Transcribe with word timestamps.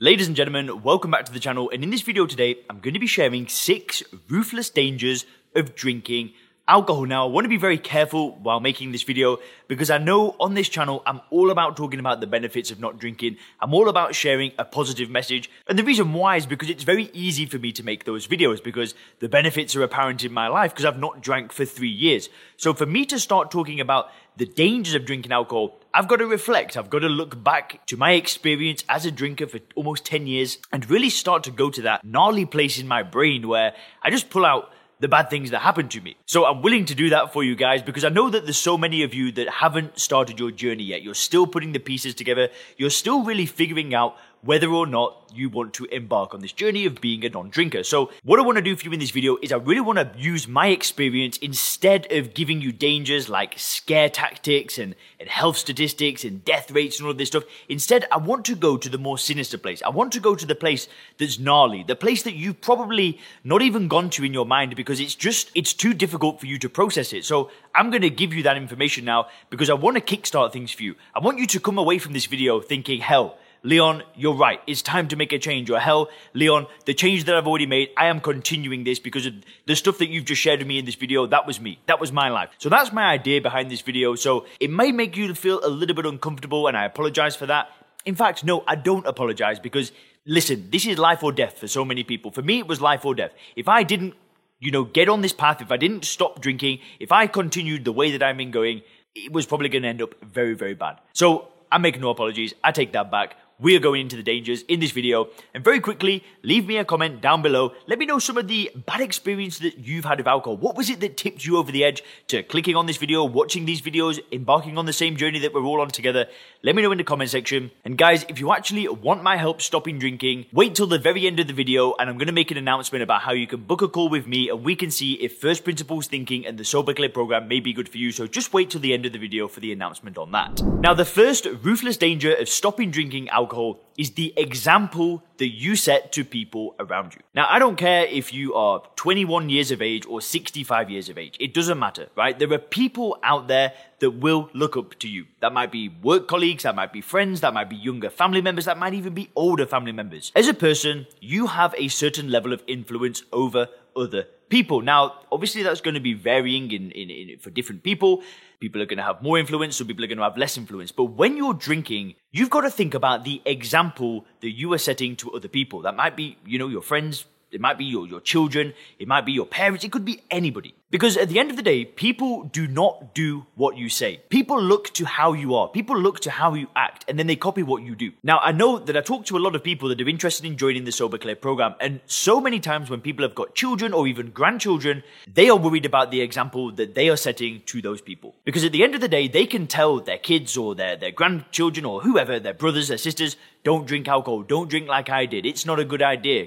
Ladies 0.00 0.28
and 0.28 0.36
gentlemen, 0.36 0.84
welcome 0.84 1.10
back 1.10 1.24
to 1.24 1.32
the 1.32 1.40
channel. 1.40 1.70
And 1.74 1.82
in 1.82 1.90
this 1.90 2.02
video 2.02 2.24
today 2.24 2.58
I'm 2.70 2.78
going 2.78 2.94
to 2.94 3.00
be 3.00 3.08
sharing 3.08 3.48
6 3.48 4.04
ruthless 4.28 4.70
dangers 4.70 5.26
of 5.56 5.74
drinking 5.74 6.34
alcohol. 6.68 7.06
Now 7.06 7.26
I 7.26 7.30
want 7.30 7.46
to 7.46 7.48
be 7.48 7.56
very 7.56 7.78
careful 7.78 8.36
while 8.36 8.60
making 8.60 8.92
this 8.92 9.02
video 9.02 9.38
because 9.66 9.90
I 9.90 9.98
know 9.98 10.36
on 10.38 10.54
this 10.54 10.68
channel 10.68 11.02
I'm 11.06 11.22
all 11.30 11.50
about 11.50 11.76
talking 11.76 11.98
about 11.98 12.20
the 12.20 12.26
benefits 12.26 12.70
of 12.70 12.78
not 12.78 12.98
drinking. 12.98 13.38
I'm 13.60 13.72
all 13.72 13.88
about 13.88 14.14
sharing 14.14 14.52
a 14.58 14.64
positive 14.64 15.08
message 15.08 15.50
and 15.66 15.78
the 15.78 15.84
reason 15.84 16.12
why 16.12 16.36
is 16.36 16.46
because 16.46 16.68
it's 16.68 16.84
very 16.84 17.10
easy 17.14 17.46
for 17.46 17.58
me 17.58 17.72
to 17.72 17.82
make 17.82 18.04
those 18.04 18.28
videos 18.28 18.62
because 18.62 18.94
the 19.20 19.28
benefits 19.28 19.74
are 19.74 19.82
apparent 19.82 20.22
in 20.22 20.32
my 20.32 20.48
life 20.48 20.72
because 20.72 20.84
I've 20.84 20.98
not 20.98 21.22
drank 21.22 21.52
for 21.52 21.64
3 21.64 21.88
years. 21.88 22.28
So 22.58 22.74
for 22.74 22.86
me 22.86 23.06
to 23.06 23.18
start 23.18 23.50
talking 23.50 23.80
about 23.80 24.10
the 24.36 24.46
dangers 24.46 24.94
of 24.94 25.04
drinking 25.04 25.32
alcohol, 25.32 25.80
I've 25.92 26.06
got 26.06 26.16
to 26.16 26.26
reflect. 26.26 26.76
I've 26.76 26.90
got 26.90 27.00
to 27.00 27.08
look 27.08 27.42
back 27.42 27.84
to 27.86 27.96
my 27.96 28.12
experience 28.12 28.84
as 28.88 29.06
a 29.06 29.10
drinker 29.10 29.46
for 29.46 29.58
almost 29.74 30.04
10 30.04 30.26
years 30.26 30.58
and 30.72 30.88
really 30.88 31.10
start 31.10 31.42
to 31.44 31.50
go 31.50 31.70
to 31.70 31.82
that 31.82 32.04
gnarly 32.04 32.44
place 32.44 32.78
in 32.78 32.86
my 32.86 33.02
brain 33.02 33.48
where 33.48 33.74
I 34.02 34.10
just 34.10 34.30
pull 34.30 34.44
out 34.44 34.70
the 35.00 35.08
bad 35.08 35.30
things 35.30 35.50
that 35.50 35.60
happened 35.60 35.90
to 35.92 36.00
me. 36.00 36.16
So 36.26 36.44
I'm 36.44 36.62
willing 36.62 36.84
to 36.86 36.94
do 36.94 37.10
that 37.10 37.32
for 37.32 37.44
you 37.44 37.54
guys 37.54 37.82
because 37.82 38.04
I 38.04 38.08
know 38.08 38.30
that 38.30 38.44
there's 38.44 38.58
so 38.58 38.76
many 38.76 39.02
of 39.02 39.14
you 39.14 39.30
that 39.32 39.48
haven't 39.48 39.98
started 39.98 40.40
your 40.40 40.50
journey 40.50 40.84
yet. 40.84 41.02
You're 41.02 41.14
still 41.14 41.46
putting 41.46 41.72
the 41.72 41.78
pieces 41.78 42.14
together. 42.14 42.48
You're 42.76 42.90
still 42.90 43.22
really 43.22 43.46
figuring 43.46 43.94
out 43.94 44.16
whether 44.42 44.68
or 44.68 44.86
not 44.86 45.14
you 45.34 45.48
want 45.48 45.74
to 45.74 45.84
embark 45.86 46.32
on 46.32 46.40
this 46.40 46.52
journey 46.52 46.86
of 46.86 47.00
being 47.00 47.24
a 47.24 47.28
non-drinker. 47.28 47.82
So 47.82 48.10
what 48.24 48.38
I 48.38 48.42
want 48.42 48.56
to 48.56 48.62
do 48.62 48.76
for 48.76 48.86
you 48.86 48.92
in 48.92 49.00
this 49.00 49.10
video 49.10 49.36
is 49.42 49.52
I 49.52 49.56
really 49.56 49.80
want 49.80 49.98
to 49.98 50.10
use 50.18 50.48
my 50.48 50.68
experience 50.68 51.36
instead 51.38 52.10
of 52.12 52.34
giving 52.34 52.60
you 52.60 52.72
dangers 52.72 53.28
like 53.28 53.54
scare 53.56 54.08
tactics 54.08 54.78
and, 54.78 54.94
and 55.20 55.28
health 55.28 55.56
statistics 55.56 56.24
and 56.24 56.44
death 56.44 56.70
rates 56.70 56.98
and 56.98 57.06
all 57.06 57.12
of 57.12 57.18
this 57.18 57.28
stuff. 57.28 57.44
Instead, 57.68 58.06
I 58.12 58.18
want 58.18 58.44
to 58.46 58.54
go 58.54 58.76
to 58.76 58.88
the 58.88 58.98
more 58.98 59.18
sinister 59.18 59.58
place. 59.58 59.82
I 59.82 59.90
want 59.90 60.12
to 60.12 60.20
go 60.20 60.34
to 60.34 60.46
the 60.46 60.54
place 60.54 60.88
that's 61.18 61.38
gnarly, 61.38 61.82
the 61.82 61.96
place 61.96 62.22
that 62.22 62.34
you've 62.34 62.60
probably 62.60 63.18
not 63.44 63.62
even 63.62 63.88
gone 63.88 64.10
to 64.10 64.24
in 64.24 64.32
your 64.32 64.46
mind 64.46 64.76
because 64.76 65.00
it's 65.00 65.14
just, 65.14 65.50
it's 65.54 65.74
too 65.74 65.94
difficult 65.94 66.40
for 66.40 66.46
you 66.46 66.58
to 66.58 66.68
process 66.68 67.12
it. 67.12 67.24
So 67.24 67.50
I'm 67.74 67.90
going 67.90 68.02
to 68.02 68.10
give 68.10 68.32
you 68.32 68.44
that 68.44 68.56
information 68.56 69.04
now 69.04 69.26
because 69.50 69.68
I 69.68 69.74
want 69.74 69.96
to 69.96 70.16
kickstart 70.16 70.52
things 70.52 70.72
for 70.72 70.84
you. 70.84 70.94
I 71.14 71.18
want 71.18 71.38
you 71.38 71.46
to 71.48 71.60
come 71.60 71.78
away 71.78 71.98
from 71.98 72.12
this 72.12 72.26
video 72.26 72.60
thinking, 72.60 73.00
hell, 73.00 73.36
Leon, 73.62 74.02
you're 74.14 74.34
right. 74.34 74.60
It's 74.66 74.82
time 74.82 75.08
to 75.08 75.16
make 75.16 75.32
a 75.32 75.38
change. 75.38 75.70
Or 75.70 75.78
hell, 75.78 76.08
Leon, 76.34 76.66
the 76.86 76.94
change 76.94 77.24
that 77.24 77.34
I've 77.34 77.46
already 77.46 77.66
made, 77.66 77.90
I 77.96 78.06
am 78.06 78.20
continuing 78.20 78.84
this 78.84 78.98
because 78.98 79.26
of 79.26 79.34
the 79.66 79.74
stuff 79.74 79.98
that 79.98 80.08
you've 80.08 80.24
just 80.24 80.40
shared 80.40 80.60
with 80.60 80.68
me 80.68 80.78
in 80.78 80.84
this 80.84 80.94
video. 80.94 81.26
That 81.26 81.46
was 81.46 81.60
me. 81.60 81.80
That 81.86 82.00
was 82.00 82.12
my 82.12 82.28
life. 82.28 82.50
So 82.58 82.68
that's 82.68 82.92
my 82.92 83.04
idea 83.04 83.40
behind 83.40 83.70
this 83.70 83.80
video. 83.80 84.14
So 84.14 84.46
it 84.60 84.70
may 84.70 84.92
make 84.92 85.16
you 85.16 85.34
feel 85.34 85.60
a 85.64 85.68
little 85.68 85.96
bit 85.96 86.06
uncomfortable 86.06 86.68
and 86.68 86.76
I 86.76 86.84
apologize 86.84 87.36
for 87.36 87.46
that. 87.46 87.70
In 88.04 88.14
fact, 88.14 88.44
no, 88.44 88.64
I 88.66 88.76
don't 88.76 89.06
apologize 89.06 89.58
because 89.58 89.92
listen, 90.24 90.70
this 90.70 90.86
is 90.86 90.98
life 90.98 91.22
or 91.22 91.32
death 91.32 91.58
for 91.58 91.66
so 91.66 91.84
many 91.84 92.04
people. 92.04 92.30
For 92.30 92.42
me, 92.42 92.60
it 92.60 92.68
was 92.68 92.80
life 92.80 93.04
or 93.04 93.14
death. 93.14 93.32
If 93.56 93.68
I 93.68 93.82
didn't, 93.82 94.14
you 94.60 94.70
know, 94.70 94.84
get 94.84 95.08
on 95.08 95.20
this 95.20 95.32
path, 95.32 95.60
if 95.60 95.72
I 95.72 95.76
didn't 95.76 96.04
stop 96.04 96.40
drinking, 96.40 96.78
if 97.00 97.12
I 97.12 97.26
continued 97.26 97.84
the 97.84 97.92
way 97.92 98.12
that 98.12 98.22
I've 98.22 98.36
been 98.36 98.50
going, 98.50 98.82
it 99.14 99.32
was 99.32 99.46
probably 99.46 99.68
going 99.68 99.82
to 99.82 99.88
end 99.88 100.02
up 100.02 100.14
very, 100.22 100.54
very 100.54 100.74
bad. 100.74 101.00
So 101.12 101.48
I 101.70 101.78
make 101.78 101.98
no 102.00 102.10
apologies. 102.10 102.54
I 102.62 102.72
take 102.72 102.92
that 102.92 103.10
back 103.10 103.36
we 103.60 103.74
are 103.74 103.80
going 103.80 104.00
into 104.00 104.14
the 104.14 104.22
dangers 104.22 104.62
in 104.62 104.78
this 104.78 104.92
video. 104.92 105.28
And 105.52 105.64
very 105.64 105.80
quickly, 105.80 106.22
leave 106.44 106.66
me 106.66 106.76
a 106.76 106.84
comment 106.84 107.20
down 107.20 107.42
below. 107.42 107.72
Let 107.88 107.98
me 107.98 108.06
know 108.06 108.20
some 108.20 108.38
of 108.38 108.46
the 108.46 108.70
bad 108.86 109.00
experiences 109.00 109.60
that 109.60 109.78
you've 109.78 110.04
had 110.04 110.18
with 110.18 110.28
alcohol. 110.28 110.56
What 110.56 110.76
was 110.76 110.88
it 110.90 111.00
that 111.00 111.16
tipped 111.16 111.44
you 111.44 111.56
over 111.56 111.72
the 111.72 111.82
edge 111.82 112.04
to 112.28 112.44
clicking 112.44 112.76
on 112.76 112.86
this 112.86 112.98
video, 112.98 113.24
watching 113.24 113.64
these 113.64 113.82
videos, 113.82 114.20
embarking 114.30 114.78
on 114.78 114.86
the 114.86 114.92
same 114.92 115.16
journey 115.16 115.40
that 115.40 115.52
we're 115.52 115.64
all 115.64 115.80
on 115.80 115.88
together? 115.88 116.26
Let 116.62 116.76
me 116.76 116.82
know 116.82 116.92
in 116.92 116.98
the 116.98 117.04
comment 117.04 117.30
section. 117.30 117.72
And 117.84 117.98
guys, 117.98 118.24
if 118.28 118.38
you 118.38 118.52
actually 118.52 118.86
want 118.86 119.24
my 119.24 119.36
help 119.36 119.60
stopping 119.60 119.98
drinking, 119.98 120.46
wait 120.52 120.76
till 120.76 120.86
the 120.86 120.98
very 120.98 121.26
end 121.26 121.40
of 121.40 121.48
the 121.48 121.52
video 121.52 121.94
and 121.98 122.08
I'm 122.08 122.16
going 122.16 122.28
to 122.28 122.32
make 122.32 122.52
an 122.52 122.58
announcement 122.58 123.02
about 123.02 123.22
how 123.22 123.32
you 123.32 123.48
can 123.48 123.64
book 123.64 123.82
a 123.82 123.88
call 123.88 124.08
with 124.08 124.28
me 124.28 124.48
and 124.50 124.62
we 124.62 124.76
can 124.76 124.92
see 124.92 125.14
if 125.14 125.38
first 125.38 125.64
principles 125.64 126.06
thinking 126.06 126.46
and 126.46 126.58
the 126.58 126.64
Sober 126.64 126.94
Clear 126.94 127.08
program 127.08 127.48
may 127.48 127.58
be 127.58 127.72
good 127.72 127.88
for 127.88 127.98
you. 127.98 128.12
So 128.12 128.28
just 128.28 128.52
wait 128.52 128.70
till 128.70 128.80
the 128.80 128.94
end 128.94 129.04
of 129.04 129.12
the 129.12 129.18
video 129.18 129.48
for 129.48 129.58
the 129.58 129.72
announcement 129.72 130.16
on 130.16 130.30
that. 130.30 130.62
Now, 130.62 130.94
the 130.94 131.04
first 131.04 131.46
ruthless 131.62 131.96
danger 131.96 132.34
of 132.34 132.48
stopping 132.48 132.92
drinking 132.92 133.28
alcohol 133.30 133.47
alcohol 133.48 133.80
is 133.96 134.10
the 134.12 134.32
example 134.36 135.22
that 135.38 135.48
you 135.48 135.74
set 135.74 136.12
to 136.12 136.24
people 136.24 136.74
around 136.78 137.14
you. 137.14 137.20
Now, 137.34 137.46
I 137.48 137.58
don't 137.58 137.76
care 137.76 138.04
if 138.04 138.32
you 138.32 138.54
are 138.54 138.82
21 138.96 139.48
years 139.48 139.70
of 139.70 139.80
age 139.80 140.04
or 140.06 140.20
65 140.20 140.90
years 140.90 141.08
of 141.08 141.16
age. 141.16 141.36
It 141.40 141.54
doesn't 141.54 141.78
matter, 141.78 142.08
right? 142.14 142.38
There 142.38 142.52
are 142.52 142.58
people 142.58 143.18
out 143.22 143.48
there 143.48 143.72
that 144.00 144.10
will 144.10 144.50
look 144.52 144.76
up 144.76 144.98
to 145.00 145.08
you. 145.08 145.24
That 145.40 145.52
might 145.52 145.72
be 145.72 145.88
work 145.88 146.28
colleagues, 146.28 146.62
that 146.64 146.76
might 146.76 146.92
be 146.92 147.00
friends, 147.00 147.40
that 147.40 147.54
might 147.54 147.70
be 147.70 147.76
younger 147.76 148.10
family 148.10 148.42
members, 148.42 148.66
that 148.66 148.78
might 148.78 148.94
even 148.94 149.14
be 149.14 149.30
older 149.34 149.66
family 149.66 149.92
members. 149.92 150.30
As 150.36 150.46
a 150.46 150.54
person, 150.54 151.06
you 151.20 151.46
have 151.46 151.74
a 151.78 151.88
certain 151.88 152.30
level 152.30 152.52
of 152.52 152.62
influence 152.66 153.22
over 153.32 153.68
other 153.96 154.26
people. 154.48 154.82
Now, 154.82 155.20
obviously, 155.30 155.62
that's 155.62 155.80
going 155.80 155.94
to 155.94 156.00
be 156.00 156.14
varying 156.14 156.70
in, 156.70 156.90
in, 156.90 157.10
in 157.10 157.38
for 157.38 157.50
different 157.50 157.82
people. 157.82 158.22
People 158.60 158.82
are 158.82 158.86
going 158.86 158.98
to 158.98 159.04
have 159.04 159.22
more 159.22 159.38
influence, 159.38 159.76
some 159.76 159.86
people 159.86 160.04
are 160.04 160.08
going 160.08 160.18
to 160.18 160.24
have 160.24 160.36
less 160.36 160.56
influence. 160.56 160.90
But 160.90 161.04
when 161.04 161.36
you're 161.36 161.54
drinking, 161.54 162.14
you've 162.32 162.50
got 162.50 162.62
to 162.62 162.70
think 162.70 162.94
about 162.94 163.24
the 163.24 163.40
example 163.44 164.26
that 164.40 164.50
you 164.50 164.72
are 164.72 164.78
setting 164.78 165.14
to 165.16 165.32
other 165.32 165.48
people. 165.48 165.82
That 165.82 165.94
might 165.94 166.16
be, 166.16 166.38
you 166.44 166.58
know, 166.58 166.68
your 166.68 166.82
friends, 166.82 167.24
it 167.50 167.60
might 167.60 167.78
be 167.78 167.84
your, 167.84 168.06
your 168.06 168.20
children, 168.20 168.74
it 168.98 169.08
might 169.08 169.24
be 169.26 169.32
your 169.32 169.46
parents, 169.46 169.84
it 169.84 169.92
could 169.92 170.04
be 170.04 170.22
anybody. 170.30 170.74
Because 170.90 171.18
at 171.18 171.28
the 171.28 171.38
end 171.38 171.50
of 171.50 171.56
the 171.56 171.62
day, 171.62 171.84
people 171.84 172.44
do 172.44 172.66
not 172.66 173.14
do 173.14 173.44
what 173.56 173.76
you 173.76 173.90
say. 173.90 174.22
People 174.30 174.62
look 174.62 174.88
to 174.94 175.04
how 175.04 175.34
you 175.34 175.54
are. 175.54 175.68
People 175.68 175.98
look 175.98 176.20
to 176.20 176.30
how 176.30 176.54
you 176.54 176.68
act 176.74 177.04
and 177.08 177.18
then 177.18 177.26
they 177.26 177.36
copy 177.36 177.62
what 177.62 177.82
you 177.82 177.94
do. 177.94 178.12
Now, 178.22 178.38
I 178.38 178.52
know 178.52 178.78
that 178.78 178.96
I 178.96 179.02
talk 179.02 179.26
to 179.26 179.36
a 179.36 179.38
lot 179.38 179.54
of 179.54 179.62
people 179.62 179.90
that 179.90 180.00
are 180.00 180.08
interested 180.08 180.46
in 180.46 180.56
joining 180.56 180.84
the 180.84 180.92
Sober 180.92 181.18
Clear 181.18 181.36
program. 181.36 181.74
And 181.78 182.00
so 182.06 182.40
many 182.40 182.58
times 182.58 182.88
when 182.88 183.02
people 183.02 183.22
have 183.22 183.34
got 183.34 183.54
children 183.54 183.92
or 183.92 184.06
even 184.06 184.30
grandchildren, 184.30 185.02
they 185.30 185.50
are 185.50 185.58
worried 185.58 185.84
about 185.84 186.10
the 186.10 186.22
example 186.22 186.72
that 186.72 186.94
they 186.94 187.10
are 187.10 187.18
setting 187.18 187.60
to 187.66 187.82
those 187.82 188.00
people. 188.00 188.34
Because 188.46 188.64
at 188.64 188.72
the 188.72 188.82
end 188.82 188.94
of 188.94 189.02
the 189.02 189.08
day, 189.08 189.28
they 189.28 189.44
can 189.44 189.66
tell 189.66 190.00
their 190.00 190.16
kids 190.16 190.56
or 190.56 190.74
their, 190.74 190.96
their 190.96 191.10
grandchildren 191.10 191.84
or 191.84 192.00
whoever, 192.00 192.40
their 192.40 192.54
brothers, 192.54 192.88
their 192.88 192.96
sisters, 192.96 193.36
don't 193.62 193.86
drink 193.86 194.08
alcohol. 194.08 194.42
Don't 194.42 194.70
drink 194.70 194.88
like 194.88 195.10
I 195.10 195.26
did. 195.26 195.44
It's 195.44 195.66
not 195.66 195.78
a 195.78 195.84
good 195.84 196.00
idea 196.00 196.46